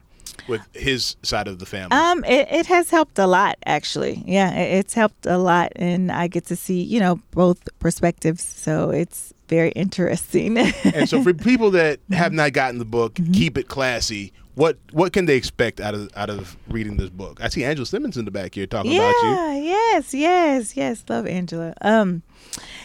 with 0.48 0.60
his 0.74 1.16
side 1.22 1.48
of 1.48 1.58
the 1.58 1.66
family? 1.66 1.96
Um, 1.96 2.22
it, 2.24 2.46
it 2.50 2.66
has 2.66 2.90
helped 2.90 3.18
a 3.18 3.26
lot, 3.26 3.56
actually. 3.64 4.22
Yeah, 4.26 4.52
it, 4.54 4.78
it's 4.80 4.94
helped 4.94 5.24
a 5.26 5.38
lot, 5.38 5.72
and 5.76 6.12
I 6.12 6.26
get 6.28 6.44
to 6.46 6.56
see, 6.56 6.82
you 6.82 7.00
know, 7.00 7.20
both 7.32 7.58
perspectives. 7.78 8.42
So 8.42 8.90
it's 8.90 9.32
very 9.48 9.70
interesting. 9.70 10.58
and 10.84 11.08
so, 11.08 11.22
for 11.22 11.32
people 11.34 11.70
that 11.72 12.00
have 12.10 12.26
Mm-hmm. 12.32 12.36
not 12.36 12.52
gotten 12.52 12.78
the 12.78 12.84
book, 12.84 13.18
keep 13.32 13.56
it 13.58 13.68
classy. 13.68 14.32
What 14.54 14.78
what 14.92 15.12
can 15.12 15.26
they 15.26 15.36
expect 15.36 15.80
out 15.80 15.94
of 15.94 16.08
out 16.16 16.30
of 16.30 16.56
reading 16.68 16.96
this 16.96 17.10
book? 17.10 17.40
I 17.42 17.48
see 17.48 17.62
Angela 17.62 17.84
Simmons 17.84 18.16
in 18.16 18.24
the 18.24 18.30
back 18.30 18.54
here 18.54 18.66
talking 18.66 18.94
about 18.96 19.14
you. 19.22 19.28
yeah, 19.30 19.54
yes, 19.56 20.14
yes, 20.14 20.76
yes. 20.76 21.04
Love 21.08 21.26
Angela. 21.26 21.74
Um, 21.82 22.22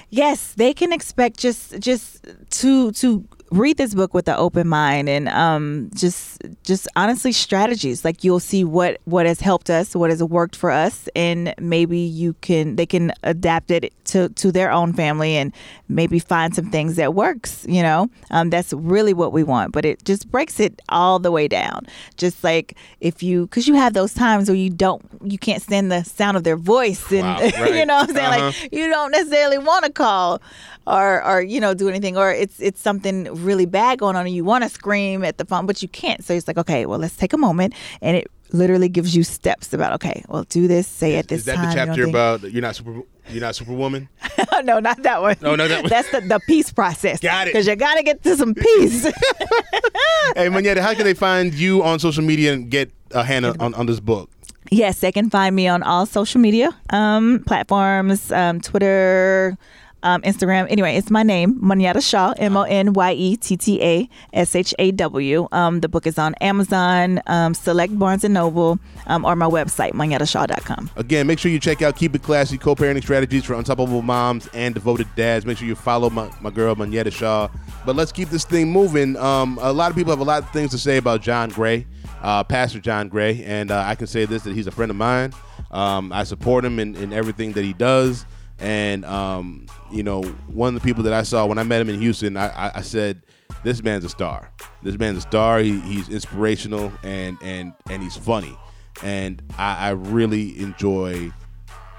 yes, 0.09 0.53
they 0.55 0.73
can 0.73 0.91
expect 0.91 1.37
just 1.39 1.79
just 1.79 2.25
to 2.61 2.91
to 2.91 3.25
read 3.51 3.75
this 3.77 3.93
book 3.93 4.13
with 4.13 4.27
an 4.29 4.35
open 4.37 4.65
mind 4.67 5.09
and 5.09 5.27
um 5.27 5.89
just 5.93 6.41
just 6.63 6.87
honestly 6.95 7.33
strategies 7.33 8.05
like 8.05 8.23
you'll 8.23 8.39
see 8.39 8.63
what 8.63 8.97
what 9.03 9.25
has 9.25 9.41
helped 9.41 9.69
us 9.69 9.93
what 9.93 10.09
has 10.09 10.23
worked 10.23 10.55
for 10.55 10.71
us 10.71 11.09
and 11.17 11.53
maybe 11.59 11.99
you 11.99 12.33
can 12.39 12.77
they 12.77 12.85
can 12.85 13.11
adapt 13.23 13.69
it 13.69 13.93
to 14.05 14.29
to 14.29 14.53
their 14.53 14.71
own 14.71 14.93
family 14.93 15.35
and 15.35 15.51
maybe 15.89 16.17
find 16.17 16.55
some 16.55 16.71
things 16.71 16.95
that 16.95 17.13
works 17.13 17.65
you 17.67 17.81
know 17.83 18.09
um 18.29 18.49
that's 18.49 18.71
really 18.71 19.13
what 19.13 19.33
we 19.33 19.43
want 19.43 19.73
but 19.73 19.83
it 19.83 20.01
just 20.05 20.31
breaks 20.31 20.57
it 20.59 20.81
all 20.87 21.19
the 21.19 21.31
way 21.31 21.45
down 21.47 21.85
just 22.15 22.43
like 22.45 22.77
if 23.01 23.21
you 23.21 23.47
because 23.47 23.67
you 23.67 23.73
have 23.73 23.93
those 23.93 24.13
times 24.13 24.47
where 24.47 24.55
you 24.55 24.69
don't 24.69 25.03
you 25.23 25.37
can't 25.37 25.61
stand 25.61 25.91
the 25.91 26.03
sound 26.03 26.37
of 26.37 26.45
their 26.45 26.55
voice 26.57 27.11
and 27.11 27.21
Wow, 27.23 27.37
right. 27.59 27.75
you 27.75 27.85
know 27.85 27.95
what 27.97 28.09
i'm 28.09 28.15
saying 28.15 28.27
Uh-huh. 28.27 28.45
like 28.63 28.71
you 28.73 28.89
don't 28.89 29.11
necessarily 29.11 29.57
want 29.57 29.83
to 29.83 29.91
call 29.91 30.41
or 30.87 31.21
or 31.23 31.41
you 31.41 31.59
know 31.59 31.73
do 31.73 31.89
anything 31.89 32.17
or 32.17 32.31
it's 32.31 32.59
it's 32.59 32.81
something 32.81 33.27
really 33.41 33.65
bad 33.65 33.99
going 33.99 34.15
on 34.15 34.25
and 34.25 34.33
you 34.35 34.43
want 34.43 34.63
to 34.63 34.69
scream 34.69 35.23
at 35.23 35.37
the 35.37 35.45
phone 35.45 35.65
but 35.65 35.81
you 35.81 35.87
can't 35.89 36.23
so 36.23 36.33
it's 36.33 36.47
like 36.47 36.57
okay 36.57 36.85
well 36.85 36.99
let's 36.99 37.15
take 37.17 37.33
a 37.33 37.37
moment 37.37 37.73
and 38.01 38.15
it 38.17 38.29
literally 38.53 38.89
gives 38.89 39.15
you 39.15 39.23
steps 39.23 39.73
about 39.73 39.93
okay 39.93 40.23
well 40.27 40.43
do 40.49 40.67
this 40.67 40.87
say 40.87 41.15
at 41.15 41.27
this 41.29 41.39
Is 41.39 41.45
that 41.45 41.55
time 41.55 41.69
the 41.69 41.73
chapter 41.75 42.03
thing. 42.05 42.09
about 42.09 42.41
you're 42.51 42.61
not 42.61 42.75
super 42.75 43.01
you're 43.29 43.41
not 43.41 43.55
superwoman? 43.55 44.09
no 44.63 44.79
not 44.79 45.01
that 45.03 45.21
one 45.21 45.35
No, 45.41 45.55
no, 45.55 45.67
that 45.67 45.81
one. 45.83 45.89
that's 45.89 46.11
the, 46.11 46.21
the 46.21 46.39
peace 46.47 46.71
process 46.71 47.19
Got 47.19 47.47
it. 47.47 47.53
because 47.53 47.67
you 47.67 47.75
got 47.75 47.95
to 47.95 48.03
get 48.03 48.23
to 48.23 48.35
some 48.35 48.53
peace 48.53 49.03
hey, 50.35 50.47
Monyetta, 50.47 50.79
how 50.79 50.93
can 50.93 51.03
they 51.03 51.13
find 51.13 51.53
you 51.53 51.83
on 51.83 51.99
social 51.99 52.23
media 52.23 52.53
and 52.53 52.69
get 52.69 52.91
a 53.11 53.23
hand 53.23 53.45
on, 53.45 53.59
on, 53.59 53.73
on 53.73 53.85
this 53.85 53.99
book? 53.99 54.29
Yes, 54.69 54.99
they 54.99 55.11
can 55.11 55.29
find 55.29 55.55
me 55.55 55.67
on 55.67 55.83
all 55.83 56.05
social 56.05 56.39
media 56.39 56.69
um, 56.91 57.43
platforms, 57.45 58.31
um, 58.31 58.61
Twitter, 58.61 59.57
um, 60.03 60.21
Instagram. 60.21 60.67
Anyway, 60.69 60.95
it's 60.95 61.09
my 61.09 61.23
name, 61.23 61.59
Monyetta 61.61 62.07
Shaw, 62.07 62.33
M 62.37 62.57
O 62.57 62.63
N 62.63 62.93
Y 62.93 63.13
E 63.13 63.35
T 63.37 63.57
T 63.57 63.81
A 63.83 64.09
S 64.33 64.55
H 64.55 64.73
A 64.79 64.91
W. 64.91 65.47
Um, 65.51 65.79
the 65.81 65.89
book 65.89 66.07
is 66.07 66.17
on 66.17 66.33
Amazon, 66.35 67.21
um, 67.27 67.53
select 67.53 67.97
Barnes 67.97 68.23
and 68.23 68.33
Noble, 68.33 68.79
um, 69.07 69.25
or 69.25 69.35
my 69.35 69.47
website, 69.47 69.91
monyettashaw.com. 69.91 70.89
Again, 70.95 71.27
make 71.27 71.39
sure 71.39 71.51
you 71.51 71.59
check 71.59 71.81
out 71.81 71.95
Keep 71.95 72.15
It 72.15 72.23
Classy 72.23 72.57
Co-Parenting 72.57 73.03
Strategies 73.03 73.45
for 73.45 73.53
Unstoppable 73.53 74.01
Moms 74.01 74.47
and 74.53 74.73
Devoted 74.73 75.07
Dads. 75.15 75.45
Make 75.45 75.57
sure 75.57 75.67
you 75.67 75.75
follow 75.75 76.09
my, 76.09 76.31
my 76.41 76.49
girl, 76.49 76.75
Monyetta 76.75 77.11
Shaw. 77.11 77.47
But 77.85 77.95
let's 77.95 78.11
keep 78.11 78.29
this 78.29 78.45
thing 78.45 78.71
moving. 78.71 79.17
Um, 79.17 79.57
a 79.61 79.73
lot 79.73 79.89
of 79.89 79.97
people 79.97 80.11
have 80.11 80.19
a 80.19 80.23
lot 80.23 80.43
of 80.43 80.49
things 80.51 80.71
to 80.71 80.77
say 80.77 80.97
about 80.97 81.21
John 81.21 81.49
Gray, 81.49 81.87
uh, 82.21 82.43
Pastor 82.43 82.79
John 82.79 83.09
Gray. 83.09 83.43
And 83.43 83.71
uh, 83.71 83.83
I 83.85 83.95
can 83.95 84.07
say 84.07 84.25
this, 84.25 84.43
that 84.43 84.53
he's 84.55 84.67
a 84.67 84.71
friend 84.71 84.89
of 84.89 84.97
mine. 84.97 85.33
Um, 85.71 86.11
I 86.11 86.23
support 86.23 86.65
him 86.65 86.79
in, 86.79 86.95
in 86.95 87.13
everything 87.13 87.53
that 87.53 87.63
he 87.63 87.73
does. 87.73 88.25
And 88.61 89.03
um, 89.05 89.65
you 89.91 90.03
know, 90.03 90.21
one 90.21 90.75
of 90.75 90.81
the 90.81 90.85
people 90.87 91.03
that 91.03 91.13
I 91.13 91.23
saw 91.23 91.45
when 91.47 91.57
I 91.57 91.63
met 91.63 91.81
him 91.81 91.89
in 91.89 91.99
Houston, 91.99 92.37
I, 92.37 92.49
I, 92.49 92.71
I 92.75 92.81
said, 92.81 93.23
"This 93.63 93.81
man's 93.83 94.05
a 94.05 94.09
star. 94.09 94.51
This 94.83 94.97
man's 94.97 95.17
a 95.17 95.21
star. 95.21 95.59
He, 95.59 95.79
he's 95.81 96.07
inspirational 96.09 96.91
and 97.03 97.37
and 97.41 97.73
and 97.89 98.03
he's 98.03 98.15
funny." 98.15 98.55
And 99.03 99.41
I, 99.57 99.87
I 99.87 99.89
really 99.91 100.59
enjoy, 100.59 101.31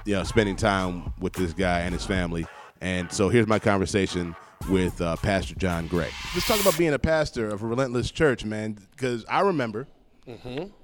you 0.05 0.15
know, 0.15 0.23
spending 0.23 0.55
time 0.55 1.11
with 1.19 1.33
this 1.33 1.51
guy 1.51 1.81
and 1.81 1.93
his 1.93 2.05
family. 2.05 2.45
And 2.79 3.11
so 3.11 3.27
here's 3.27 3.47
my 3.47 3.59
conversation 3.59 4.35
with 4.69 5.01
uh, 5.01 5.17
Pastor 5.17 5.55
John 5.55 5.87
Gray. 5.87 6.09
Let's 6.33 6.47
talk 6.47 6.61
about 6.61 6.77
being 6.77 6.93
a 6.93 6.99
pastor 6.99 7.49
of 7.49 7.61
a 7.61 7.67
relentless 7.67 8.09
church, 8.09 8.45
man. 8.45 8.77
Because 8.91 9.25
I 9.27 9.41
remember 9.41 9.87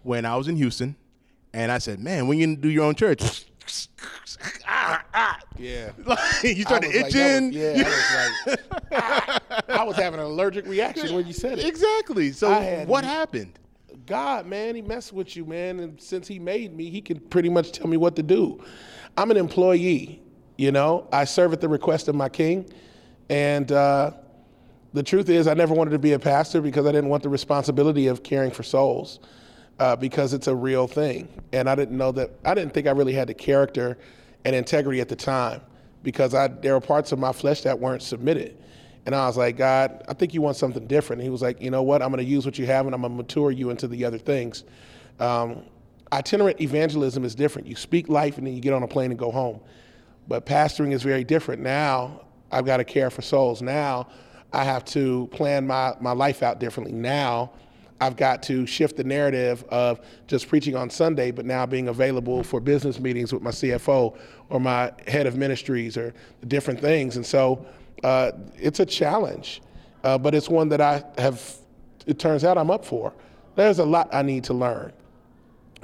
when 0.03 0.25
I 0.25 0.35
was 0.35 0.49
in 0.49 0.57
Houston, 0.57 0.97
and 1.53 1.71
I 1.71 1.77
said, 1.77 2.01
"Man, 2.01 2.27
when 2.27 2.37
you 2.37 2.47
gonna 2.47 2.57
do 2.57 2.69
your 2.69 2.83
own 2.83 2.95
church?" 2.95 3.45
Ah, 4.67 5.03
ah. 5.13 5.39
Yeah. 5.57 5.91
you 6.43 6.63
started 6.63 6.91
I 6.91 7.03
was 7.03 7.03
like, 7.03 7.15
itching. 7.15 7.53
yeah, 7.53 7.73
I 7.75 7.83
was 7.83 8.47
like, 8.47 8.59
ah. 8.91 9.39
I 9.69 9.83
was 9.83 9.95
having 9.95 10.19
an 10.19 10.25
allergic 10.25 10.65
reaction 10.65 11.13
when 11.15 11.27
you 11.27 11.33
said 11.33 11.59
it. 11.59 11.65
Exactly. 11.65 12.31
So 12.31 12.49
had- 12.51 12.87
what 12.87 13.03
happened? 13.03 13.57
God, 14.05 14.47
man, 14.47 14.75
he 14.75 14.81
messed 14.81 15.13
with 15.13 15.35
you, 15.35 15.45
man. 15.45 15.79
And 15.79 16.01
since 16.01 16.27
he 16.27 16.39
made 16.39 16.75
me, 16.75 16.89
he 16.89 17.01
can 17.01 17.19
pretty 17.19 17.49
much 17.49 17.71
tell 17.71 17.87
me 17.87 17.97
what 17.97 18.15
to 18.15 18.23
do. 18.23 18.63
I'm 19.17 19.29
an 19.29 19.37
employee, 19.37 20.21
you 20.57 20.71
know. 20.71 21.07
I 21.11 21.25
serve 21.25 21.53
at 21.53 21.61
the 21.61 21.69
request 21.69 22.07
of 22.07 22.15
my 22.15 22.29
king, 22.29 22.71
and 23.29 23.71
uh, 23.71 24.11
the 24.93 25.03
truth 25.03 25.29
is, 25.29 25.47
I 25.47 25.53
never 25.53 25.73
wanted 25.75 25.91
to 25.91 25.99
be 25.99 26.13
a 26.13 26.19
pastor 26.19 26.61
because 26.61 26.85
I 26.87 26.91
didn't 26.91 27.09
want 27.09 27.21
the 27.21 27.29
responsibility 27.29 28.07
of 28.07 28.23
caring 28.23 28.49
for 28.49 28.63
souls, 28.63 29.19
uh, 29.79 29.95
because 29.95 30.33
it's 30.33 30.47
a 30.47 30.55
real 30.55 30.87
thing. 30.87 31.27
And 31.53 31.69
I 31.69 31.75
didn't 31.75 31.97
know 31.97 32.11
that. 32.13 32.31
I 32.45 32.53
didn't 32.53 32.73
think 32.73 32.87
I 32.87 32.91
really 32.91 33.13
had 33.13 33.27
the 33.27 33.33
character 33.33 33.97
and 34.45 34.55
integrity 34.55 35.01
at 35.01 35.09
the 35.09 35.15
time, 35.15 35.61
because 36.03 36.33
I 36.33 36.47
there 36.47 36.73
were 36.73 36.81
parts 36.81 37.11
of 37.11 37.19
my 37.19 37.33
flesh 37.33 37.61
that 37.61 37.79
weren't 37.79 38.01
submitted. 38.01 38.57
And 39.05 39.15
I 39.15 39.25
was 39.25 39.37
like, 39.37 39.57
God, 39.57 40.03
I 40.07 40.13
think 40.13 40.33
you 40.33 40.41
want 40.41 40.57
something 40.57 40.85
different. 40.85 41.21
And 41.21 41.25
he 41.25 41.31
was 41.31 41.41
like, 41.41 41.61
you 41.61 41.71
know 41.71 41.81
what? 41.81 42.01
I'm 42.01 42.09
going 42.09 42.23
to 42.23 42.29
use 42.29 42.45
what 42.45 42.59
you 42.59 42.65
have 42.67 42.85
and 42.85 42.93
I'm 42.93 43.01
going 43.01 43.13
to 43.13 43.17
mature 43.17 43.49
you 43.49 43.69
into 43.69 43.87
the 43.87 44.05
other 44.05 44.19
things. 44.19 44.65
Um, 45.19 45.63
itinerant 46.11 46.61
evangelism 46.61 47.23
is 47.23 47.33
different. 47.33 47.67
You 47.67 47.75
speak 47.75 48.07
life 48.07 48.37
and 48.37 48.45
then 48.45 48.53
you 48.53 48.61
get 48.61 48.73
on 48.73 48.83
a 48.83 48.87
plane 48.87 49.09
and 49.09 49.19
go 49.19 49.31
home. 49.31 49.61
But 50.27 50.45
pastoring 50.45 50.91
is 50.91 51.01
very 51.01 51.23
different. 51.23 51.61
Now 51.61 52.21
I've 52.51 52.65
got 52.65 52.77
to 52.77 52.83
care 52.83 53.09
for 53.09 53.21
souls. 53.21 53.61
Now 53.61 54.09
I 54.53 54.63
have 54.63 54.85
to 54.85 55.27
plan 55.31 55.65
my, 55.65 55.95
my 55.99 56.11
life 56.11 56.43
out 56.43 56.59
differently. 56.59 56.93
Now 56.93 57.51
I've 58.01 58.15
got 58.15 58.41
to 58.43 58.65
shift 58.65 58.97
the 58.97 59.03
narrative 59.03 59.63
of 59.69 59.99
just 60.27 60.47
preaching 60.47 60.75
on 60.75 60.89
Sunday, 60.89 61.31
but 61.31 61.45
now 61.45 61.65
being 61.65 61.89
available 61.89 62.43
for 62.43 62.59
business 62.59 62.99
meetings 62.99 63.33
with 63.33 63.41
my 63.41 63.51
CFO 63.51 64.17
or 64.49 64.59
my 64.59 64.91
head 65.07 65.27
of 65.27 65.35
ministries 65.35 65.97
or 65.97 66.13
different 66.47 66.79
things. 66.79 67.17
And 67.17 67.25
so 67.25 67.65
uh, 68.03 68.31
it's 68.57 68.79
a 68.79 68.85
challenge, 68.85 69.61
uh, 70.03 70.17
but 70.17 70.33
it's 70.33 70.49
one 70.49 70.69
that 70.69 70.81
I 70.81 71.03
have, 71.17 71.43
it 72.07 72.19
turns 72.19 72.43
out 72.43 72.57
I'm 72.57 72.71
up 72.71 72.85
for. 72.85 73.13
There's 73.55 73.79
a 73.79 73.85
lot 73.85 74.09
I 74.13 74.21
need 74.21 74.45
to 74.45 74.53
learn, 74.53 74.93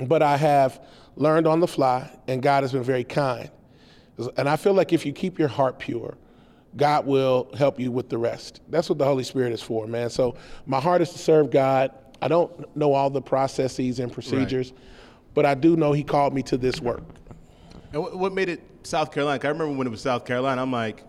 but 0.07 0.21
I 0.21 0.37
have 0.37 0.81
learned 1.17 1.47
on 1.47 1.59
the 1.59 1.67
fly, 1.67 2.09
and 2.27 2.41
God 2.41 2.63
has 2.63 2.71
been 2.71 2.83
very 2.83 3.03
kind. 3.03 3.49
And 4.37 4.47
I 4.47 4.55
feel 4.55 4.73
like 4.73 4.93
if 4.93 5.05
you 5.05 5.11
keep 5.11 5.37
your 5.37 5.49
heart 5.49 5.79
pure, 5.79 6.17
God 6.77 7.05
will 7.05 7.49
help 7.57 7.79
you 7.79 7.91
with 7.91 8.09
the 8.09 8.17
rest. 8.17 8.61
That's 8.69 8.89
what 8.89 8.97
the 8.97 9.05
Holy 9.05 9.23
Spirit 9.23 9.53
is 9.53 9.61
for, 9.61 9.87
man. 9.87 10.09
So 10.09 10.35
my 10.65 10.79
heart 10.79 11.01
is 11.01 11.11
to 11.11 11.17
serve 11.17 11.49
God. 11.49 11.91
I 12.25 12.27
don't 12.27 12.75
know 12.75 12.93
all 12.93 13.11
the 13.11 13.21
processes 13.21 13.99
and 13.99 14.11
procedures, 14.11 14.73
but 15.35 15.45
I 15.45 15.53
do 15.53 15.75
know 15.75 15.91
He 15.93 16.03
called 16.03 16.33
me 16.33 16.41
to 16.43 16.57
this 16.57 16.81
work. 16.81 17.03
And 17.93 18.01
what, 18.01 18.33
made 18.33 18.49
it 18.49 18.63
South 18.81 19.11
Carolina? 19.11 19.39
I 19.43 19.47
remember 19.49 19.77
when 19.77 19.85
it 19.85 19.91
was 19.91 20.01
South 20.01 20.25
Carolina. 20.25 20.59
I'm 20.59 20.71
like, 20.71 21.03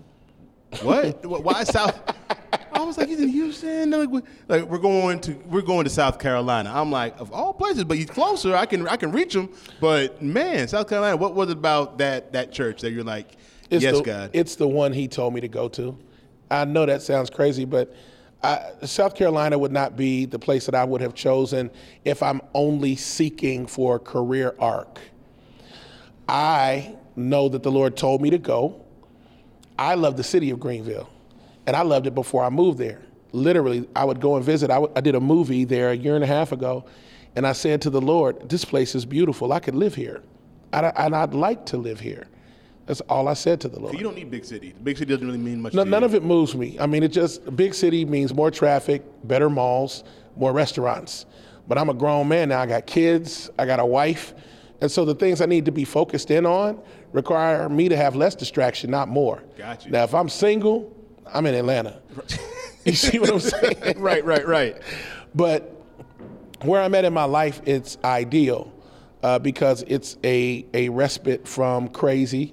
what? 0.82 1.24
Why 1.24 1.62
South? 1.62 2.00
I 2.72 2.82
was 2.82 2.98
like, 2.98 3.08
he's 3.08 3.20
in 3.20 3.28
Houston. 3.28 3.90
They're 3.90 4.00
Like, 4.00 4.10
"We- 4.10 4.22
like 4.48 4.64
we're 4.64 4.78
going 4.78 5.20
to 5.20 5.34
we're 5.46 5.62
going 5.62 5.84
to 5.84 5.90
South 5.90 6.18
Carolina. 6.18 6.72
I'm 6.74 6.90
like, 6.90 7.20
of 7.20 7.32
all 7.32 7.54
places, 7.54 7.84
but 7.84 7.96
he's 7.96 8.10
closer. 8.10 8.56
I 8.56 8.66
can 8.66 8.88
I 8.88 8.96
can 8.96 9.12
reach 9.12 9.36
him. 9.36 9.50
But 9.80 10.20
man, 10.20 10.66
South 10.66 10.88
Carolina. 10.88 11.16
What 11.16 11.36
was 11.36 11.50
it 11.50 11.58
about 11.58 11.98
that 11.98 12.32
that 12.32 12.50
church 12.50 12.80
that 12.80 12.90
you're 12.90 13.04
like, 13.04 13.36
It's 13.70 13.84
yes, 13.84 13.98
the, 13.98 14.02
God? 14.02 14.30
It's 14.32 14.56
the 14.56 14.66
one 14.66 14.92
He 14.92 15.06
told 15.06 15.32
me 15.32 15.40
to 15.42 15.48
go 15.48 15.68
to. 15.68 15.96
I 16.50 16.64
know 16.64 16.86
that 16.86 17.02
sounds 17.02 17.30
crazy, 17.30 17.64
but 17.64 17.94
I, 18.42 18.72
South 18.84 19.14
Carolina 19.14 19.58
would 19.58 19.72
not 19.72 19.96
be 19.96 20.24
the 20.24 20.38
place 20.38 20.66
that 20.66 20.74
I 20.74 20.84
would 20.84 21.00
have 21.00 21.14
chosen 21.14 21.70
if 22.04 22.22
I'm 22.22 22.40
only 22.54 22.96
seeking 22.96 23.66
for 23.66 23.96
a 23.96 23.98
career 23.98 24.54
arc. 24.58 24.98
I 26.28 26.94
know 27.16 27.48
that 27.48 27.62
the 27.62 27.70
Lord 27.70 27.96
told 27.96 28.22
me 28.22 28.30
to 28.30 28.38
go. 28.38 28.84
I 29.78 29.94
love 29.94 30.16
the 30.16 30.24
city 30.24 30.50
of 30.50 30.60
Greenville, 30.60 31.08
and 31.66 31.76
I 31.76 31.82
loved 31.82 32.06
it 32.06 32.14
before 32.14 32.44
I 32.44 32.50
moved 32.50 32.78
there. 32.78 33.02
Literally, 33.32 33.88
I 33.94 34.04
would 34.04 34.20
go 34.20 34.36
and 34.36 34.44
visit. 34.44 34.70
I, 34.70 34.74
w- 34.74 34.92
I 34.96 35.00
did 35.00 35.14
a 35.14 35.20
movie 35.20 35.64
there 35.64 35.90
a 35.90 35.94
year 35.94 36.14
and 36.14 36.24
a 36.24 36.26
half 36.26 36.52
ago, 36.52 36.84
and 37.36 37.46
I 37.46 37.52
said 37.52 37.82
to 37.82 37.90
the 37.90 38.00
Lord, 38.00 38.48
"This 38.48 38.64
place 38.64 38.94
is 38.94 39.04
beautiful. 39.04 39.52
I 39.52 39.60
could 39.60 39.74
live 39.74 39.94
here, 39.94 40.22
I, 40.72 40.92
and 40.96 41.14
I'd 41.14 41.34
like 41.34 41.66
to 41.66 41.76
live 41.76 42.00
here." 42.00 42.26
That's 42.90 43.02
all 43.02 43.28
I 43.28 43.34
said 43.34 43.60
to 43.60 43.68
the 43.68 43.78
Lord. 43.78 43.94
you 43.94 44.02
don't 44.02 44.16
need 44.16 44.32
big 44.32 44.44
city. 44.44 44.74
Big 44.82 44.98
city 44.98 45.14
doesn't 45.14 45.24
really 45.24 45.38
mean 45.38 45.62
much. 45.62 45.74
No, 45.74 45.84
none 45.84 46.02
you. 46.02 46.06
of 46.06 46.14
it 46.16 46.24
moves 46.24 46.56
me. 46.56 46.76
I 46.80 46.86
mean, 46.86 47.04
it 47.04 47.12
just 47.12 47.54
big 47.54 47.72
city 47.72 48.04
means 48.04 48.34
more 48.34 48.50
traffic, 48.50 49.04
better 49.22 49.48
malls, 49.48 50.02
more 50.34 50.52
restaurants. 50.52 51.24
But 51.68 51.78
I'm 51.78 51.88
a 51.88 51.94
grown 51.94 52.26
man 52.26 52.48
now. 52.48 52.58
I 52.58 52.66
got 52.66 52.88
kids. 52.88 53.48
I 53.60 53.64
got 53.64 53.78
a 53.78 53.86
wife, 53.86 54.34
and 54.80 54.90
so 54.90 55.04
the 55.04 55.14
things 55.14 55.40
I 55.40 55.46
need 55.46 55.66
to 55.66 55.70
be 55.70 55.84
focused 55.84 56.32
in 56.32 56.44
on 56.44 56.82
require 57.12 57.68
me 57.68 57.88
to 57.88 57.96
have 57.96 58.16
less 58.16 58.34
distraction, 58.34 58.90
not 58.90 59.06
more. 59.06 59.44
Got 59.56 59.84
you. 59.84 59.92
Now, 59.92 60.02
if 60.02 60.12
I'm 60.12 60.28
single, 60.28 60.92
I'm 61.32 61.46
in 61.46 61.54
Atlanta. 61.54 62.02
you 62.84 62.94
see 62.94 63.20
what 63.20 63.30
I'm 63.30 63.38
saying? 63.38 63.76
right, 63.98 64.24
right, 64.24 64.44
right. 64.44 64.82
But 65.36 65.80
where 66.62 66.82
I'm 66.82 66.96
at 66.96 67.04
in 67.04 67.12
my 67.12 67.22
life, 67.22 67.60
it's 67.66 67.98
ideal 68.02 68.72
uh, 69.22 69.38
because 69.38 69.84
it's 69.86 70.18
a, 70.24 70.66
a 70.74 70.88
respite 70.88 71.46
from 71.46 71.86
crazy, 71.86 72.52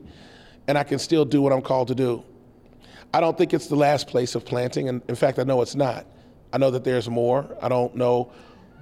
and 0.68 0.78
I 0.78 0.84
can 0.84 1.00
still 1.00 1.26
do 1.26 1.42
what 1.42 1.54
I'm 1.54 1.62
called 1.62 1.88
to 1.90 1.96
do. 1.96 2.24
I 3.14 3.22
don't 3.22 3.38
think 3.38 3.54
it's 3.54 3.68
the 3.68 3.76
last 3.76 4.08
place 4.08 4.36
of 4.36 4.46
planting, 4.46 4.90
and 4.90 5.02
in 5.08 5.16
fact, 5.16 5.40
I 5.40 5.44
know 5.44 5.62
it's 5.62 5.76
not. 5.76 6.06
I 6.52 6.58
know 6.58 6.72
that 6.72 6.84
there's 6.84 7.10
more. 7.10 7.48
I 7.62 7.70
don't 7.70 7.96
know 7.96 8.32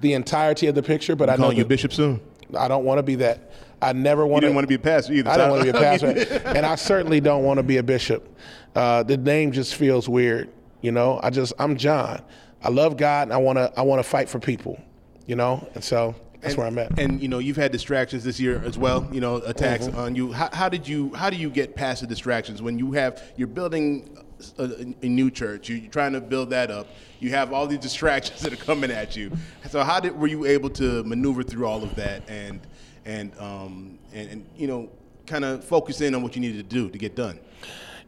the 0.02 0.14
entirety 0.14 0.68
of 0.68 0.76
the 0.76 0.84
picture, 0.84 1.16
but 1.16 1.30
I 1.30 1.36
know 1.36 1.52
you 1.52 1.66
bishop 1.66 1.94
soon. 1.94 2.20
I 2.58 2.68
don't 2.68 2.86
want 2.86 3.00
to 3.00 3.04
be 3.04 3.16
that. 3.16 3.52
I 3.82 3.94
never 3.94 4.26
want. 4.26 4.42
You 4.42 4.48
didn't 4.48 4.56
want 4.56 4.66
to 4.66 4.70
be 4.70 4.76
a 4.76 4.80
pastor 4.80 5.14
either. 5.14 5.30
I 5.30 5.38
don't 5.38 5.52
want 5.52 5.66
to 5.66 5.72
be 5.72 5.78
a 5.78 5.82
pastor, 5.82 6.08
and 6.46 6.66
I 6.66 6.76
certainly 6.76 7.20
don't 7.20 7.44
want 7.44 7.58
to 7.58 7.64
be 7.64 7.78
a 7.78 7.84
bishop. 7.84 8.36
Uh, 8.76 9.04
the 9.04 9.18
name 9.18 9.52
just 9.52 9.76
feels 9.76 10.10
weird, 10.10 10.50
you 10.82 10.92
know. 10.92 11.20
I 11.24 11.30
just 11.30 11.54
I'm 11.60 11.78
John. 11.78 12.22
I 12.64 12.70
love 12.70 12.98
God, 12.98 13.28
and 13.28 13.34
I 13.34 13.38
want 13.38 13.58
to 13.58 13.72
I 13.78 13.84
want 13.84 14.00
to 14.00 14.04
fight 14.04 14.28
for 14.28 14.40
people, 14.40 14.80
you 15.28 15.36
know. 15.36 15.68
And 15.76 15.84
so 15.84 16.16
that's 16.46 16.58
where 16.58 16.68
I'm 16.68 16.78
at. 16.78 16.98
And 17.00 17.22
you 17.22 17.28
know, 17.28 17.40
you've 17.40 17.58
had 17.58 17.72
distractions 17.72 18.24
this 18.24 18.40
year 18.40 18.62
as 18.66 18.78
well. 18.78 19.08
You 19.12 19.22
know, 19.22 19.38
attacks 19.38 19.88
Mm-hmm. 19.88 20.00
on 20.00 20.16
you. 20.16 20.32
How, 20.32 20.50
how 20.54 20.70
did 20.70 20.88
you 20.88 21.14
how 21.14 21.30
do 21.30 21.36
you 21.38 21.50
get 21.50 21.76
past 21.76 22.02
the 22.02 22.08
distractions 22.08 22.62
when 22.62 22.80
you 22.80 22.92
have 22.94 23.22
you're 23.36 23.48
building 23.48 24.18
a, 24.58 24.64
a 25.02 25.08
new 25.08 25.30
church? 25.32 25.70
You- 25.70 25.78
You're 25.78 25.92
trying 25.92 26.14
to 26.14 26.22
build 26.22 26.50
that 26.52 26.72
up. 26.72 26.88
You 27.20 27.30
have 27.32 27.52
all 27.54 27.68
these 27.68 27.80
distractions 27.90 28.42
that 28.42 28.54
are 28.54 28.58
coming 28.58 28.92
at 28.92 29.16
you. 29.16 29.32
So 29.70 29.84
how 29.84 30.00
did 30.00 30.18
were 30.18 30.28
you 30.28 30.46
able 30.46 30.70
to 30.72 31.04
maneuver 31.04 31.44
through 31.44 31.66
all 31.68 31.84
of 31.84 31.96
that 31.96 32.30
and 32.30 32.60
and 33.06 33.32
um 33.40 34.00
and, 34.14 34.30
and 34.30 34.46
you 34.56 34.68
know 34.68 34.90
kind 35.28 35.44
of 35.44 35.64
focus 35.64 36.02
in 36.02 36.14
on 36.16 36.22
what 36.24 36.36
you 36.36 36.42
needed 36.42 36.58
to 36.70 36.76
do 36.76 36.90
to 36.90 36.98
get 36.98 37.16
done? 37.16 37.40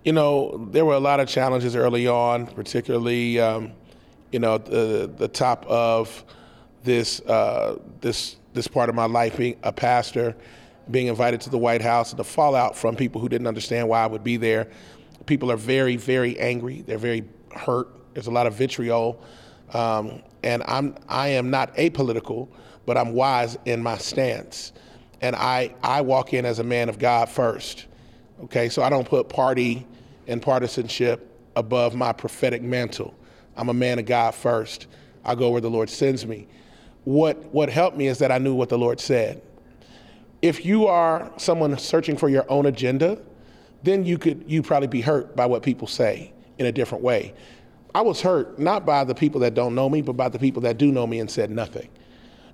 you 0.04 0.14
know, 0.14 0.70
there 0.72 0.86
were 0.86 0.94
a 0.94 1.00
lot 1.00 1.20
of 1.20 1.28
challenges 1.28 1.76
early 1.76 2.08
on, 2.08 2.46
particularly, 2.48 3.42
um, 3.42 3.72
you 4.32 4.40
know, 4.40 4.58
the 4.58 5.12
the 5.18 5.28
top 5.28 5.66
of 5.66 6.24
this 6.88 7.20
uh, 7.22 7.78
this 8.00 8.38
this 8.54 8.68
part 8.68 8.90
of 8.90 8.96
my 8.96 9.06
life, 9.06 9.38
being 9.38 9.58
a 9.62 9.72
pastor, 9.72 10.36
being 10.90 11.08
invited 11.08 11.42
to 11.42 11.50
the 11.52 11.58
White 11.58 11.82
House, 11.82 12.12
and 12.12 12.18
the 12.18 12.24
fallout 12.24 12.76
from 12.76 12.96
people 12.96 13.22
who 13.22 13.30
didn't 13.30 13.46
understand 13.46 13.88
why 13.88 14.02
I 14.02 14.08
would 14.08 14.24
be 14.24 14.38
there. 14.38 14.70
People 15.28 15.52
are 15.52 15.58
very, 15.58 15.98
very 15.98 16.40
angry. 16.40 16.82
They're 16.82 16.98
very 16.98 17.26
hurt. 17.54 17.90
There's 18.14 18.28
a 18.28 18.32
lot 18.32 18.48
of 18.48 18.54
vitriol, 18.54 19.22
um, 19.74 20.24
and 20.44 20.64
I'm 20.66 20.96
I 21.10 21.28
am 21.28 21.52
not 21.52 21.76
apolitical, 21.76 22.48
but 22.86 22.98
I'm 22.98 23.12
wise 23.12 23.58
in 23.66 23.84
my 23.84 23.98
stance, 23.98 24.72
and 25.22 25.36
I 25.36 25.76
I 25.84 26.02
walk 26.02 26.34
in 26.34 26.46
as 26.46 26.60
a 26.60 26.64
man 26.64 26.88
of 26.88 26.98
God 26.98 27.30
first. 27.30 27.86
Okay, 28.46 28.70
so 28.70 28.82
I 28.82 28.90
don't 28.90 29.08
put 29.08 29.28
party 29.28 29.86
and 30.28 30.42
partisanship 30.42 31.38
above 31.58 31.96
my 31.96 32.14
prophetic 32.14 32.62
mantle. 32.62 33.14
I'm 33.58 33.68
a 33.68 33.74
man 33.74 34.00
of 34.00 34.06
God 34.06 34.36
first. 34.36 34.88
I 35.26 35.36
go 35.36 35.50
where 35.50 35.62
the 35.62 35.70
Lord 35.70 35.90
sends 35.90 36.26
me. 36.26 36.48
What 37.08 37.38
what 37.54 37.70
helped 37.70 37.96
me 37.96 38.08
is 38.08 38.18
that 38.18 38.34
I 38.34 38.38
knew 38.38 38.54
what 38.54 38.68
the 38.68 38.78
Lord 38.78 39.00
said. 39.00 39.42
If 40.42 40.66
you 40.66 40.88
are 40.88 41.32
someone 41.38 41.78
searching 41.78 42.18
for 42.18 42.28
your 42.28 42.46
own 42.52 42.66
agenda, 42.66 43.18
then 43.82 44.04
you 44.04 44.18
could 44.18 44.44
you 44.46 44.62
probably 44.62 44.90
be 44.90 45.00
hurt 45.00 45.34
by 45.34 45.46
what 45.46 45.64
people 45.64 45.88
say 45.88 46.34
in 46.58 46.66
a 46.66 46.72
different 46.74 47.06
way. 47.06 47.34
I 47.96 48.02
was 48.02 48.20
hurt 48.20 48.60
not 48.60 48.86
by 48.86 49.06
the 49.06 49.16
people 49.16 49.40
that 49.40 49.54
don't 49.54 49.74
know 49.74 49.90
me, 49.90 50.02
but 50.02 50.18
by 50.18 50.28
the 50.28 50.38
people 50.38 50.62
that 50.64 50.78
do 50.78 50.92
know 50.92 51.08
me 51.08 51.22
and 51.22 51.32
said 51.32 51.50
nothing. 51.50 51.88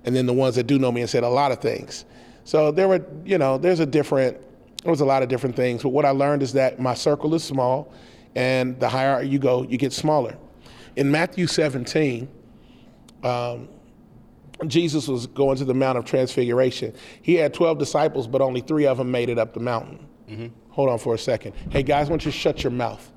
And 0.04 0.14
then 0.14 0.24
the 0.24 0.32
ones 0.32 0.54
that 0.54 0.68
do 0.68 0.78
know 0.78 0.92
me 0.92 1.00
and 1.00 1.10
said 1.10 1.24
a 1.24 1.28
lot 1.28 1.50
of 1.50 1.58
things. 1.58 2.04
So 2.44 2.70
there 2.70 2.86
were, 2.86 3.04
you 3.24 3.38
know, 3.38 3.58
there's 3.58 3.80
a 3.80 3.86
different, 3.86 4.38
there 4.84 4.90
was 4.92 5.00
a 5.00 5.04
lot 5.04 5.24
of 5.24 5.28
different 5.28 5.56
things. 5.56 5.82
But 5.82 5.88
what 5.88 6.04
I 6.04 6.10
learned 6.10 6.44
is 6.44 6.52
that 6.52 6.78
my 6.78 6.94
circle 6.94 7.34
is 7.34 7.42
small, 7.42 7.92
and 8.36 8.78
the 8.78 8.88
higher 8.88 9.20
you 9.20 9.40
go, 9.40 9.64
you 9.64 9.78
get 9.78 9.92
smaller. 9.92 10.36
In 10.94 11.10
Matthew 11.10 11.48
17, 11.48 12.28
um, 13.24 13.68
Jesus 14.68 15.08
was 15.08 15.26
going 15.26 15.56
to 15.58 15.64
the 15.64 15.74
Mount 15.74 15.98
of 15.98 16.04
Transfiguration. 16.04 16.94
He 17.22 17.34
had 17.34 17.54
12 17.54 17.78
disciples, 17.78 18.26
but 18.26 18.40
only 18.40 18.60
three 18.60 18.86
of 18.86 18.98
them 18.98 19.10
made 19.10 19.28
it 19.28 19.38
up 19.38 19.54
the 19.54 19.60
mountain. 19.60 20.06
Hold 20.70 20.90
on 20.90 20.98
for 20.98 21.14
a 21.14 21.18
second. 21.18 21.54
Hey, 21.70 21.82
guys, 21.82 22.06
why 22.06 22.10
don't 22.10 22.24
you 22.24 22.32
shut 22.32 22.64
your 22.64 22.72
mouth? 22.72 23.12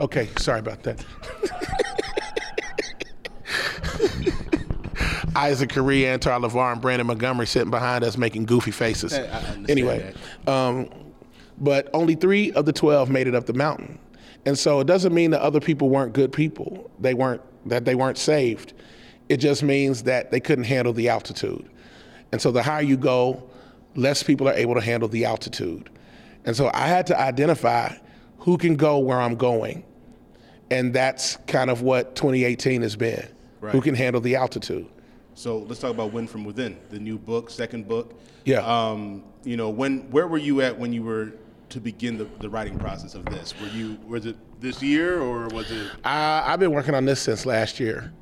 Okay, 0.00 0.28
sorry 0.38 0.60
about 0.60 0.82
that. 0.84 1.04
Isaac 5.36 5.72
Correa, 5.72 6.18
Antar 6.18 6.40
LeVar, 6.40 6.72
and 6.72 6.80
Brandon 6.80 7.06
Montgomery 7.06 7.46
sitting 7.46 7.70
behind 7.70 8.04
us 8.04 8.16
making 8.16 8.44
goofy 8.44 8.70
faces. 8.70 9.12
Anyway, 9.68 10.14
um, 10.46 10.88
but 11.58 11.88
only 11.92 12.14
three 12.14 12.52
of 12.52 12.66
the 12.66 12.72
12 12.72 13.10
made 13.10 13.26
it 13.26 13.34
up 13.34 13.46
the 13.46 13.52
mountain. 13.52 13.98
And 14.46 14.58
so 14.58 14.80
it 14.80 14.86
doesn't 14.86 15.14
mean 15.14 15.30
that 15.32 15.42
other 15.42 15.60
people 15.60 15.90
weren't 15.90 16.12
good 16.12 16.32
people. 16.32 16.90
They 16.98 17.14
weren't, 17.14 17.42
that 17.68 17.84
they 17.84 17.94
weren't 17.94 18.18
saved. 18.18 18.72
It 19.30 19.36
just 19.36 19.62
means 19.62 20.02
that 20.02 20.32
they 20.32 20.40
couldn't 20.40 20.64
handle 20.64 20.92
the 20.92 21.08
altitude. 21.08 21.70
And 22.32 22.42
so 22.42 22.50
the 22.50 22.64
higher 22.64 22.82
you 22.82 22.96
go, 22.96 23.48
less 23.94 24.24
people 24.24 24.48
are 24.48 24.54
able 24.54 24.74
to 24.74 24.80
handle 24.80 25.08
the 25.08 25.24
altitude. 25.24 25.88
And 26.44 26.56
so 26.56 26.68
I 26.74 26.88
had 26.88 27.06
to 27.06 27.18
identify 27.18 27.94
who 28.38 28.58
can 28.58 28.74
go 28.74 28.98
where 28.98 29.20
I'm 29.20 29.36
going. 29.36 29.84
And 30.72 30.92
that's 30.92 31.36
kind 31.46 31.70
of 31.70 31.82
what 31.82 32.16
2018 32.16 32.82
has 32.82 32.96
been. 32.96 33.28
Who 33.60 33.80
can 33.80 33.94
handle 33.94 34.20
the 34.20 34.34
altitude? 34.34 34.88
So 35.34 35.58
let's 35.58 35.80
talk 35.80 35.92
about 35.92 36.12
Win 36.12 36.26
from 36.26 36.44
Within, 36.44 36.76
the 36.88 36.98
new 36.98 37.16
book, 37.16 37.50
second 37.50 37.86
book. 37.86 38.18
Yeah. 38.44 38.60
Um, 38.60 39.22
you 39.44 39.56
know, 39.56 39.70
when 39.70 40.10
where 40.10 40.26
were 40.26 40.38
you 40.38 40.60
at 40.62 40.76
when 40.76 40.92
you 40.92 41.04
were 41.04 41.34
to 41.68 41.80
begin 41.80 42.18
the, 42.18 42.26
the 42.40 42.50
writing 42.50 42.78
process 42.78 43.14
of 43.14 43.26
this? 43.26 43.54
Were 43.60 43.68
you 43.68 43.96
was 44.08 44.26
it 44.26 44.36
this 44.60 44.82
year 44.82 45.20
or 45.20 45.46
was 45.48 45.70
it? 45.70 45.88
I, 46.04 46.42
I've 46.46 46.58
been 46.58 46.72
working 46.72 46.94
on 46.94 47.04
this 47.04 47.20
since 47.20 47.46
last 47.46 47.78
year, 47.78 48.12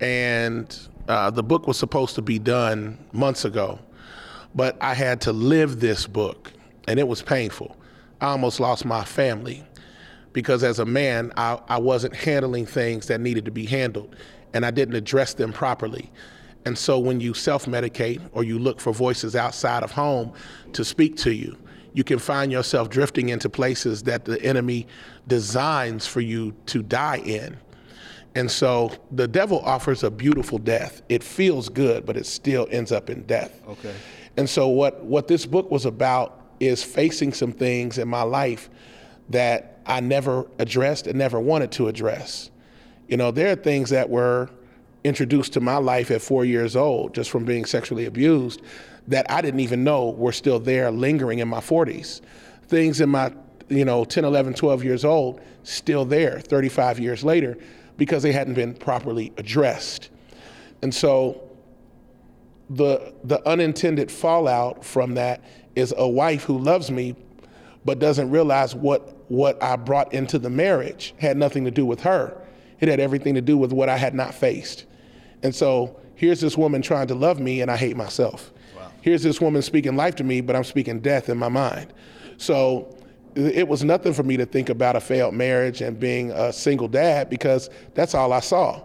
and 0.00 0.78
uh, 1.08 1.30
the 1.30 1.42
book 1.42 1.66
was 1.66 1.78
supposed 1.78 2.14
to 2.16 2.22
be 2.22 2.38
done 2.38 2.98
months 3.12 3.44
ago, 3.44 3.78
but 4.54 4.76
I 4.80 4.94
had 4.94 5.20
to 5.22 5.32
live 5.32 5.80
this 5.80 6.06
book, 6.06 6.52
and 6.88 6.98
it 6.98 7.06
was 7.06 7.22
painful. 7.22 7.76
I 8.20 8.26
almost 8.28 8.60
lost 8.60 8.84
my 8.84 9.04
family 9.04 9.64
because 10.32 10.62
as 10.62 10.78
a 10.78 10.84
man, 10.84 11.32
I, 11.36 11.58
I 11.68 11.78
wasn't 11.78 12.14
handling 12.14 12.66
things 12.66 13.06
that 13.06 13.20
needed 13.20 13.44
to 13.46 13.50
be 13.50 13.64
handled, 13.64 14.16
and 14.52 14.66
I 14.66 14.70
didn't 14.70 14.94
address 14.94 15.34
them 15.34 15.52
properly. 15.52 16.10
And 16.66 16.76
so 16.76 16.98
when 16.98 17.20
you 17.20 17.32
self 17.32 17.66
medicate 17.66 18.20
or 18.32 18.42
you 18.44 18.58
look 18.58 18.80
for 18.80 18.92
voices 18.92 19.36
outside 19.36 19.82
of 19.82 19.92
home 19.92 20.32
to 20.72 20.84
speak 20.84 21.16
to 21.18 21.32
you, 21.32 21.56
you 21.94 22.04
can 22.04 22.18
find 22.18 22.52
yourself 22.52 22.90
drifting 22.90 23.30
into 23.30 23.48
places 23.48 24.02
that 24.02 24.26
the 24.26 24.42
enemy 24.42 24.86
designs 25.26 26.06
for 26.06 26.20
you 26.20 26.54
to 26.66 26.82
die 26.82 27.18
in. 27.24 27.56
And 28.36 28.50
so 28.50 28.92
the 29.10 29.26
devil 29.26 29.60
offers 29.60 30.04
a 30.04 30.10
beautiful 30.10 30.58
death. 30.58 31.00
It 31.08 31.24
feels 31.24 31.70
good, 31.70 32.04
but 32.04 32.18
it 32.18 32.26
still 32.26 32.68
ends 32.70 32.92
up 32.92 33.08
in 33.08 33.22
death. 33.22 33.62
Okay. 33.66 33.94
And 34.36 34.48
so 34.48 34.68
what 34.68 35.02
what 35.02 35.26
this 35.26 35.46
book 35.46 35.70
was 35.70 35.86
about 35.86 36.44
is 36.60 36.84
facing 36.84 37.32
some 37.32 37.50
things 37.50 37.96
in 37.96 38.06
my 38.08 38.22
life 38.22 38.68
that 39.30 39.80
I 39.86 40.00
never 40.00 40.46
addressed 40.58 41.06
and 41.06 41.18
never 41.18 41.40
wanted 41.40 41.72
to 41.72 41.88
address. 41.88 42.50
You 43.08 43.16
know, 43.16 43.30
there 43.30 43.52
are 43.52 43.56
things 43.56 43.88
that 43.90 44.10
were 44.10 44.50
introduced 45.02 45.54
to 45.54 45.60
my 45.60 45.78
life 45.78 46.10
at 46.10 46.20
4 46.20 46.44
years 46.44 46.76
old 46.76 47.14
just 47.14 47.30
from 47.30 47.44
being 47.44 47.64
sexually 47.64 48.04
abused 48.04 48.60
that 49.08 49.30
I 49.30 49.40
didn't 49.40 49.60
even 49.60 49.82
know 49.82 50.10
were 50.10 50.32
still 50.32 50.58
there 50.58 50.90
lingering 50.90 51.38
in 51.38 51.48
my 51.48 51.60
40s. 51.60 52.20
Things 52.68 53.00
in 53.00 53.08
my 53.08 53.32
you 53.68 53.86
know 53.86 54.04
10, 54.04 54.26
11, 54.26 54.52
12 54.54 54.84
years 54.84 55.06
old 55.06 55.40
still 55.62 56.04
there 56.04 56.38
35 56.40 56.98
years 57.00 57.24
later 57.24 57.56
because 57.96 58.22
they 58.22 58.32
hadn't 58.32 58.54
been 58.54 58.74
properly 58.74 59.32
addressed. 59.36 60.10
And 60.82 60.94
so 60.94 61.42
the 62.70 63.14
the 63.24 63.46
unintended 63.48 64.10
fallout 64.10 64.84
from 64.84 65.14
that 65.14 65.42
is 65.76 65.94
a 65.96 66.08
wife 66.08 66.42
who 66.44 66.58
loves 66.58 66.90
me 66.90 67.14
but 67.84 67.98
doesn't 67.98 68.30
realize 68.30 68.74
what 68.74 69.16
what 69.30 69.62
I 69.62 69.76
brought 69.76 70.12
into 70.12 70.38
the 70.38 70.50
marriage 70.50 71.14
had 71.18 71.36
nothing 71.36 71.64
to 71.64 71.70
do 71.70 71.86
with 71.86 72.00
her. 72.00 72.36
It 72.80 72.88
had 72.88 73.00
everything 73.00 73.34
to 73.34 73.40
do 73.40 73.56
with 73.56 73.72
what 73.72 73.88
I 73.88 73.96
had 73.96 74.14
not 74.14 74.34
faced. 74.34 74.84
And 75.42 75.54
so 75.54 75.98
here's 76.14 76.40
this 76.40 76.56
woman 76.56 76.82
trying 76.82 77.06
to 77.08 77.14
love 77.14 77.40
me 77.40 77.60
and 77.60 77.70
I 77.70 77.76
hate 77.76 77.96
myself. 77.96 78.52
Here's 79.00 79.22
this 79.22 79.40
woman 79.40 79.62
speaking 79.62 79.94
life 79.94 80.16
to 80.16 80.24
me, 80.24 80.40
but 80.40 80.56
I'm 80.56 80.64
speaking 80.64 80.98
death 80.98 81.28
in 81.28 81.38
my 81.38 81.48
mind. 81.48 81.92
So 82.38 82.95
it 83.36 83.68
was 83.68 83.84
nothing 83.84 84.14
for 84.14 84.22
me 84.22 84.36
to 84.38 84.46
think 84.46 84.70
about 84.70 84.96
a 84.96 85.00
failed 85.00 85.34
marriage 85.34 85.82
and 85.82 86.00
being 86.00 86.30
a 86.30 86.52
single 86.52 86.88
dad 86.88 87.28
because 87.28 87.68
that's 87.94 88.14
all 88.14 88.32
I 88.32 88.40
saw. 88.40 88.82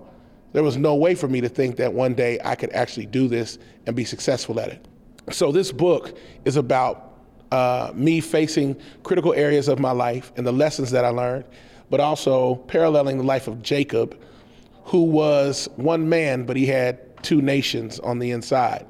There 0.52 0.64
was 0.64 0.76
no 0.76 0.96
way 0.96 1.16
for 1.16 1.30
me 1.30 1.40
to 1.40 1.48
think 1.48 1.78
that 1.78 1.94
one 1.94 2.14
day 2.14 2.38
I 2.44 2.56
could 2.56 2.72
actually 2.74 3.06
do 3.06 3.30
this 3.30 3.58
and 3.88 3.96
be 3.96 4.04
successful 4.04 4.60
at 4.60 4.68
it. 4.68 4.86
So 5.32 5.52
this 5.52 5.72
book 5.72 6.18
is 6.44 6.58
about 6.58 7.14
uh, 7.52 7.92
me 7.96 8.20
facing 8.20 8.76
critical 9.04 9.34
areas 9.34 9.70
of 9.70 9.80
my 9.80 9.92
life 9.92 10.34
and 10.36 10.46
the 10.46 10.52
lessons 10.52 10.92
that 10.92 11.06
I 11.06 11.10
learned, 11.10 11.46
but 11.90 12.02
also 12.02 12.56
paralleling 12.56 13.18
the 13.18 13.24
life 13.24 13.48
of 13.48 13.62
Jacob, 13.62 14.20
who 14.84 15.04
was 15.04 15.70
one 15.78 16.10
man, 16.10 16.46
but 16.46 16.58
he 16.58 16.66
had 16.66 17.24
two 17.24 17.42
nations 17.42 18.00
on 18.00 18.20
the 18.20 18.32
inside. 18.32 18.86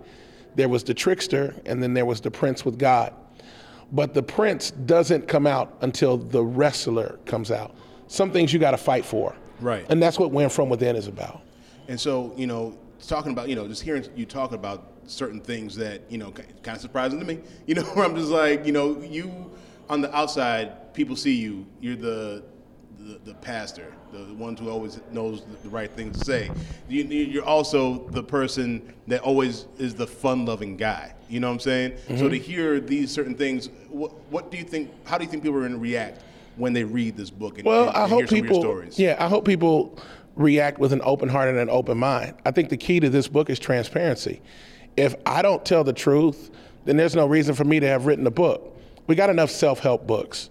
There 0.55 0.69
was 0.69 0.83
the 0.83 0.93
trickster, 0.93 1.55
and 1.65 1.83
then 1.83 1.93
there 1.93 2.05
was 2.05 2.21
the 2.21 2.31
prince 2.31 2.65
with 2.65 2.79
God. 2.79 3.13
But 3.91 4.13
the 4.13 4.23
prince 4.23 4.71
doesn't 4.71 5.27
come 5.27 5.45
out 5.45 5.77
until 5.81 6.17
the 6.17 6.43
wrestler 6.43 7.19
comes 7.25 7.51
out. 7.51 7.75
Some 8.07 8.31
things 8.31 8.53
you 8.53 8.59
got 8.59 8.71
to 8.71 8.77
fight 8.77 9.05
for. 9.05 9.35
Right. 9.59 9.85
And 9.89 10.01
that's 10.01 10.17
what 10.17 10.31
Win 10.31 10.49
From 10.49 10.69
Within 10.69 10.95
is 10.95 11.07
about. 11.07 11.41
And 11.87 11.99
so, 11.99 12.33
you 12.37 12.47
know, 12.47 12.77
talking 13.07 13.31
about, 13.31 13.49
you 13.49 13.55
know, 13.55 13.67
just 13.67 13.81
hearing 13.81 14.05
you 14.15 14.25
talk 14.25 14.53
about 14.53 14.93
certain 15.05 15.41
things 15.41 15.75
that, 15.75 16.01
you 16.09 16.17
know, 16.17 16.31
kind 16.31 16.75
of 16.75 16.81
surprising 16.81 17.19
to 17.19 17.25
me, 17.25 17.39
you 17.67 17.75
know, 17.75 17.83
where 17.83 18.05
I'm 18.05 18.15
just 18.15 18.29
like, 18.29 18.65
you 18.65 18.71
know, 18.71 18.99
you 19.01 19.51
on 19.89 20.01
the 20.01 20.15
outside, 20.15 20.93
people 20.93 21.15
see 21.15 21.35
you, 21.35 21.65
you're 21.81 21.97
the, 21.97 22.43
the, 22.99 23.19
the 23.25 23.33
pastor, 23.35 23.93
the 24.13 24.19
one 24.35 24.55
who 24.55 24.69
always 24.69 25.01
knows 25.11 25.43
the 25.63 25.69
right 25.69 25.91
thing 25.91 26.11
to 26.11 26.19
say. 26.19 26.49
You, 26.87 27.03
you're 27.03 27.43
also 27.43 28.07
the 28.09 28.23
person 28.23 28.93
that 29.07 29.21
always 29.21 29.65
is 29.77 29.93
the 29.93 30.07
fun-loving 30.07 30.77
guy. 30.77 31.13
You 31.31 31.39
know 31.39 31.47
what 31.47 31.53
I'm 31.53 31.59
saying? 31.61 31.91
Mm-hmm. 31.91 32.17
So 32.17 32.27
to 32.27 32.37
hear 32.37 32.81
these 32.81 33.09
certain 33.09 33.35
things, 33.35 33.69
what, 33.89 34.11
what 34.29 34.51
do 34.51 34.57
you 34.57 34.65
think? 34.65 34.91
How 35.05 35.17
do 35.17 35.23
you 35.23 35.29
think 35.29 35.43
people 35.43 35.57
are 35.57 35.61
going 35.61 35.71
to 35.71 35.77
react 35.77 36.23
when 36.57 36.73
they 36.73 36.83
read 36.83 37.15
this 37.15 37.29
book 37.29 37.57
and, 37.57 37.65
Well, 37.65 37.87
and, 37.87 37.97
I 37.97 38.03
and 38.03 38.11
hope 38.11 38.29
hear 38.29 38.41
people. 38.41 38.59
stories? 38.59 38.99
Yeah, 38.99 39.15
I 39.17 39.29
hope 39.29 39.45
people 39.45 39.97
react 40.35 40.77
with 40.77 40.91
an 40.91 41.01
open 41.05 41.29
heart 41.29 41.47
and 41.47 41.57
an 41.57 41.69
open 41.69 41.97
mind. 41.97 42.35
I 42.45 42.51
think 42.51 42.69
the 42.69 42.77
key 42.77 42.99
to 42.99 43.09
this 43.09 43.29
book 43.29 43.49
is 43.49 43.59
transparency. 43.59 44.41
If 44.97 45.15
I 45.25 45.41
don't 45.41 45.63
tell 45.63 45.85
the 45.85 45.93
truth, 45.93 46.51
then 46.83 46.97
there's 46.97 47.15
no 47.15 47.25
reason 47.25 47.55
for 47.55 47.63
me 47.63 47.79
to 47.79 47.87
have 47.87 48.05
written 48.05 48.27
a 48.27 48.31
book. 48.31 48.77
We 49.07 49.15
got 49.15 49.29
enough 49.29 49.51
self-help 49.51 50.05
books. 50.05 50.49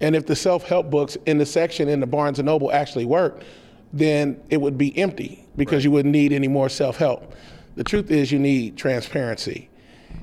And 0.00 0.16
if 0.16 0.26
the 0.26 0.34
self-help 0.34 0.90
books 0.90 1.16
in 1.26 1.38
the 1.38 1.46
section 1.46 1.88
in 1.88 2.00
the 2.00 2.06
Barnes 2.08 2.40
and 2.40 2.46
Noble 2.46 2.72
actually 2.72 3.04
worked, 3.04 3.44
then 3.92 4.40
it 4.50 4.60
would 4.60 4.76
be 4.76 4.96
empty 4.98 5.46
because 5.54 5.84
you 5.84 5.92
wouldn't 5.92 6.12
need 6.12 6.32
any 6.32 6.48
more 6.48 6.68
self-help. 6.68 7.34
The 7.76 7.84
truth 7.84 8.10
is, 8.10 8.32
you 8.32 8.40
need 8.40 8.76
transparency, 8.76 9.68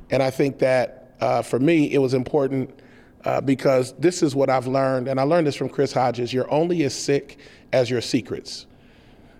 and 0.10 0.24
I 0.24 0.30
think 0.30 0.60
that 0.60 1.14
uh, 1.22 1.42
for 1.42 1.60
me, 1.60 1.94
it 1.94 2.00
was 2.00 2.14
important 2.14 2.80
uh, 3.26 3.42
because 3.42 3.94
this 3.94 4.24
is 4.24 4.36
what 4.36 4.50
I've 4.50 4.68
learned, 4.68 5.08
and 5.08 5.20
I 5.20 5.24
learned 5.24 5.48
this 5.48 5.56
from 5.56 5.70
Chris 5.70 5.92
Hodges. 5.92 6.34
You're 6.34 6.52
only 6.52 6.84
as 6.84 6.96
sick 6.96 7.40
as 7.74 7.90
your 7.90 8.02
secrets. 8.02 8.66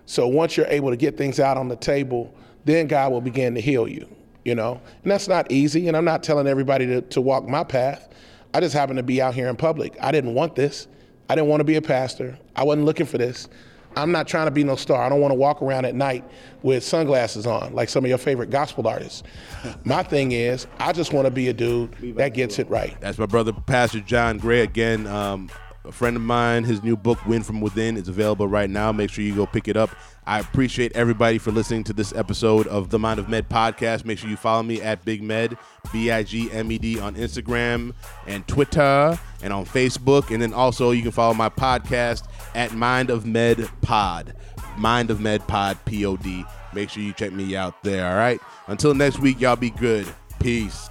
So 0.06 0.26
once 0.28 0.56
you're 0.56 0.66
able 0.66 0.90
to 0.90 0.96
get 0.96 1.16
things 1.16 1.40
out 1.40 1.56
on 1.56 1.68
the 1.68 1.76
table, 1.76 2.34
then 2.64 2.86
God 2.86 3.12
will 3.12 3.20
begin 3.20 3.54
to 3.54 3.60
heal 3.60 3.88
you, 3.88 4.08
you 4.44 4.54
know? 4.54 4.80
And 5.02 5.10
that's 5.10 5.28
not 5.28 5.50
easy, 5.50 5.88
and 5.88 5.96
I'm 5.96 6.04
not 6.04 6.22
telling 6.22 6.46
everybody 6.46 6.86
to, 6.86 7.00
to 7.00 7.20
walk 7.20 7.48
my 7.48 7.64
path. 7.64 8.08
I 8.52 8.60
just 8.60 8.74
happen 8.74 8.96
to 8.96 9.02
be 9.02 9.22
out 9.22 9.34
here 9.34 9.48
in 9.48 9.56
public. 9.56 9.96
I 10.00 10.12
didn't 10.12 10.34
want 10.34 10.56
this. 10.56 10.88
I 11.28 11.36
didn't 11.36 11.48
want 11.48 11.60
to 11.60 11.64
be 11.64 11.76
a 11.76 11.82
pastor. 11.82 12.38
I 12.56 12.64
wasn't 12.64 12.84
looking 12.84 13.06
for 13.06 13.18
this. 13.18 13.48
I'm 13.96 14.12
not 14.12 14.28
trying 14.28 14.46
to 14.46 14.50
be 14.50 14.64
no 14.64 14.76
star. 14.76 15.02
I 15.02 15.08
don't 15.08 15.20
want 15.20 15.32
to 15.32 15.36
walk 15.36 15.62
around 15.62 15.84
at 15.84 15.94
night 15.94 16.24
with 16.62 16.84
sunglasses 16.84 17.46
on 17.46 17.74
like 17.74 17.88
some 17.88 18.04
of 18.04 18.08
your 18.08 18.18
favorite 18.18 18.50
gospel 18.50 18.86
artists. 18.86 19.22
My 19.84 20.02
thing 20.02 20.32
is, 20.32 20.66
I 20.78 20.92
just 20.92 21.12
want 21.12 21.26
to 21.26 21.30
be 21.30 21.48
a 21.48 21.52
dude 21.52 21.92
that 22.16 22.34
gets 22.34 22.58
it 22.58 22.68
right. 22.70 22.96
That's 23.00 23.18
my 23.18 23.26
brother, 23.26 23.52
Pastor 23.52 24.00
John 24.00 24.38
Gray. 24.38 24.60
Again, 24.60 25.06
um, 25.06 25.50
a 25.84 25.92
friend 25.92 26.16
of 26.16 26.22
mine. 26.22 26.64
His 26.64 26.82
new 26.82 26.96
book, 26.96 27.24
Win 27.26 27.42
from 27.42 27.60
Within, 27.60 27.96
is 27.96 28.08
available 28.08 28.46
right 28.46 28.68
now. 28.68 28.92
Make 28.92 29.10
sure 29.10 29.24
you 29.24 29.34
go 29.34 29.46
pick 29.46 29.68
it 29.68 29.76
up. 29.76 29.90
I 30.26 30.38
appreciate 30.38 30.92
everybody 30.92 31.38
for 31.38 31.50
listening 31.50 31.84
to 31.84 31.92
this 31.92 32.12
episode 32.12 32.66
of 32.68 32.90
the 32.90 32.98
Mind 32.98 33.18
of 33.18 33.28
Med 33.28 33.48
podcast. 33.48 34.04
Make 34.04 34.18
sure 34.18 34.30
you 34.30 34.36
follow 34.36 34.62
me 34.62 34.80
at 34.80 35.04
Big 35.04 35.22
Med, 35.22 35.56
B 35.92 36.10
I 36.10 36.22
G 36.22 36.50
M 36.52 36.70
E 36.70 36.78
D, 36.78 37.00
on 37.00 37.14
Instagram 37.14 37.94
and 38.26 38.46
Twitter 38.46 39.18
and 39.42 39.52
on 39.52 39.64
Facebook. 39.64 40.30
And 40.30 40.40
then 40.42 40.52
also, 40.52 40.90
you 40.90 41.02
can 41.02 41.10
follow 41.10 41.34
my 41.34 41.48
podcast 41.48 42.28
at 42.54 42.74
Mind 42.74 43.10
of 43.10 43.24
Med 43.24 43.68
Pod. 43.80 44.34
Mind 44.76 45.10
of 45.10 45.20
Med 45.20 45.46
Pod, 45.46 45.78
P 45.84 46.04
O 46.04 46.16
D. 46.16 46.44
Make 46.74 46.90
sure 46.90 47.02
you 47.02 47.12
check 47.12 47.32
me 47.32 47.56
out 47.56 47.82
there, 47.82 48.06
all 48.06 48.16
right? 48.16 48.40
Until 48.66 48.94
next 48.94 49.18
week, 49.18 49.40
y'all 49.40 49.56
be 49.56 49.70
good. 49.70 50.06
Peace. 50.38 50.89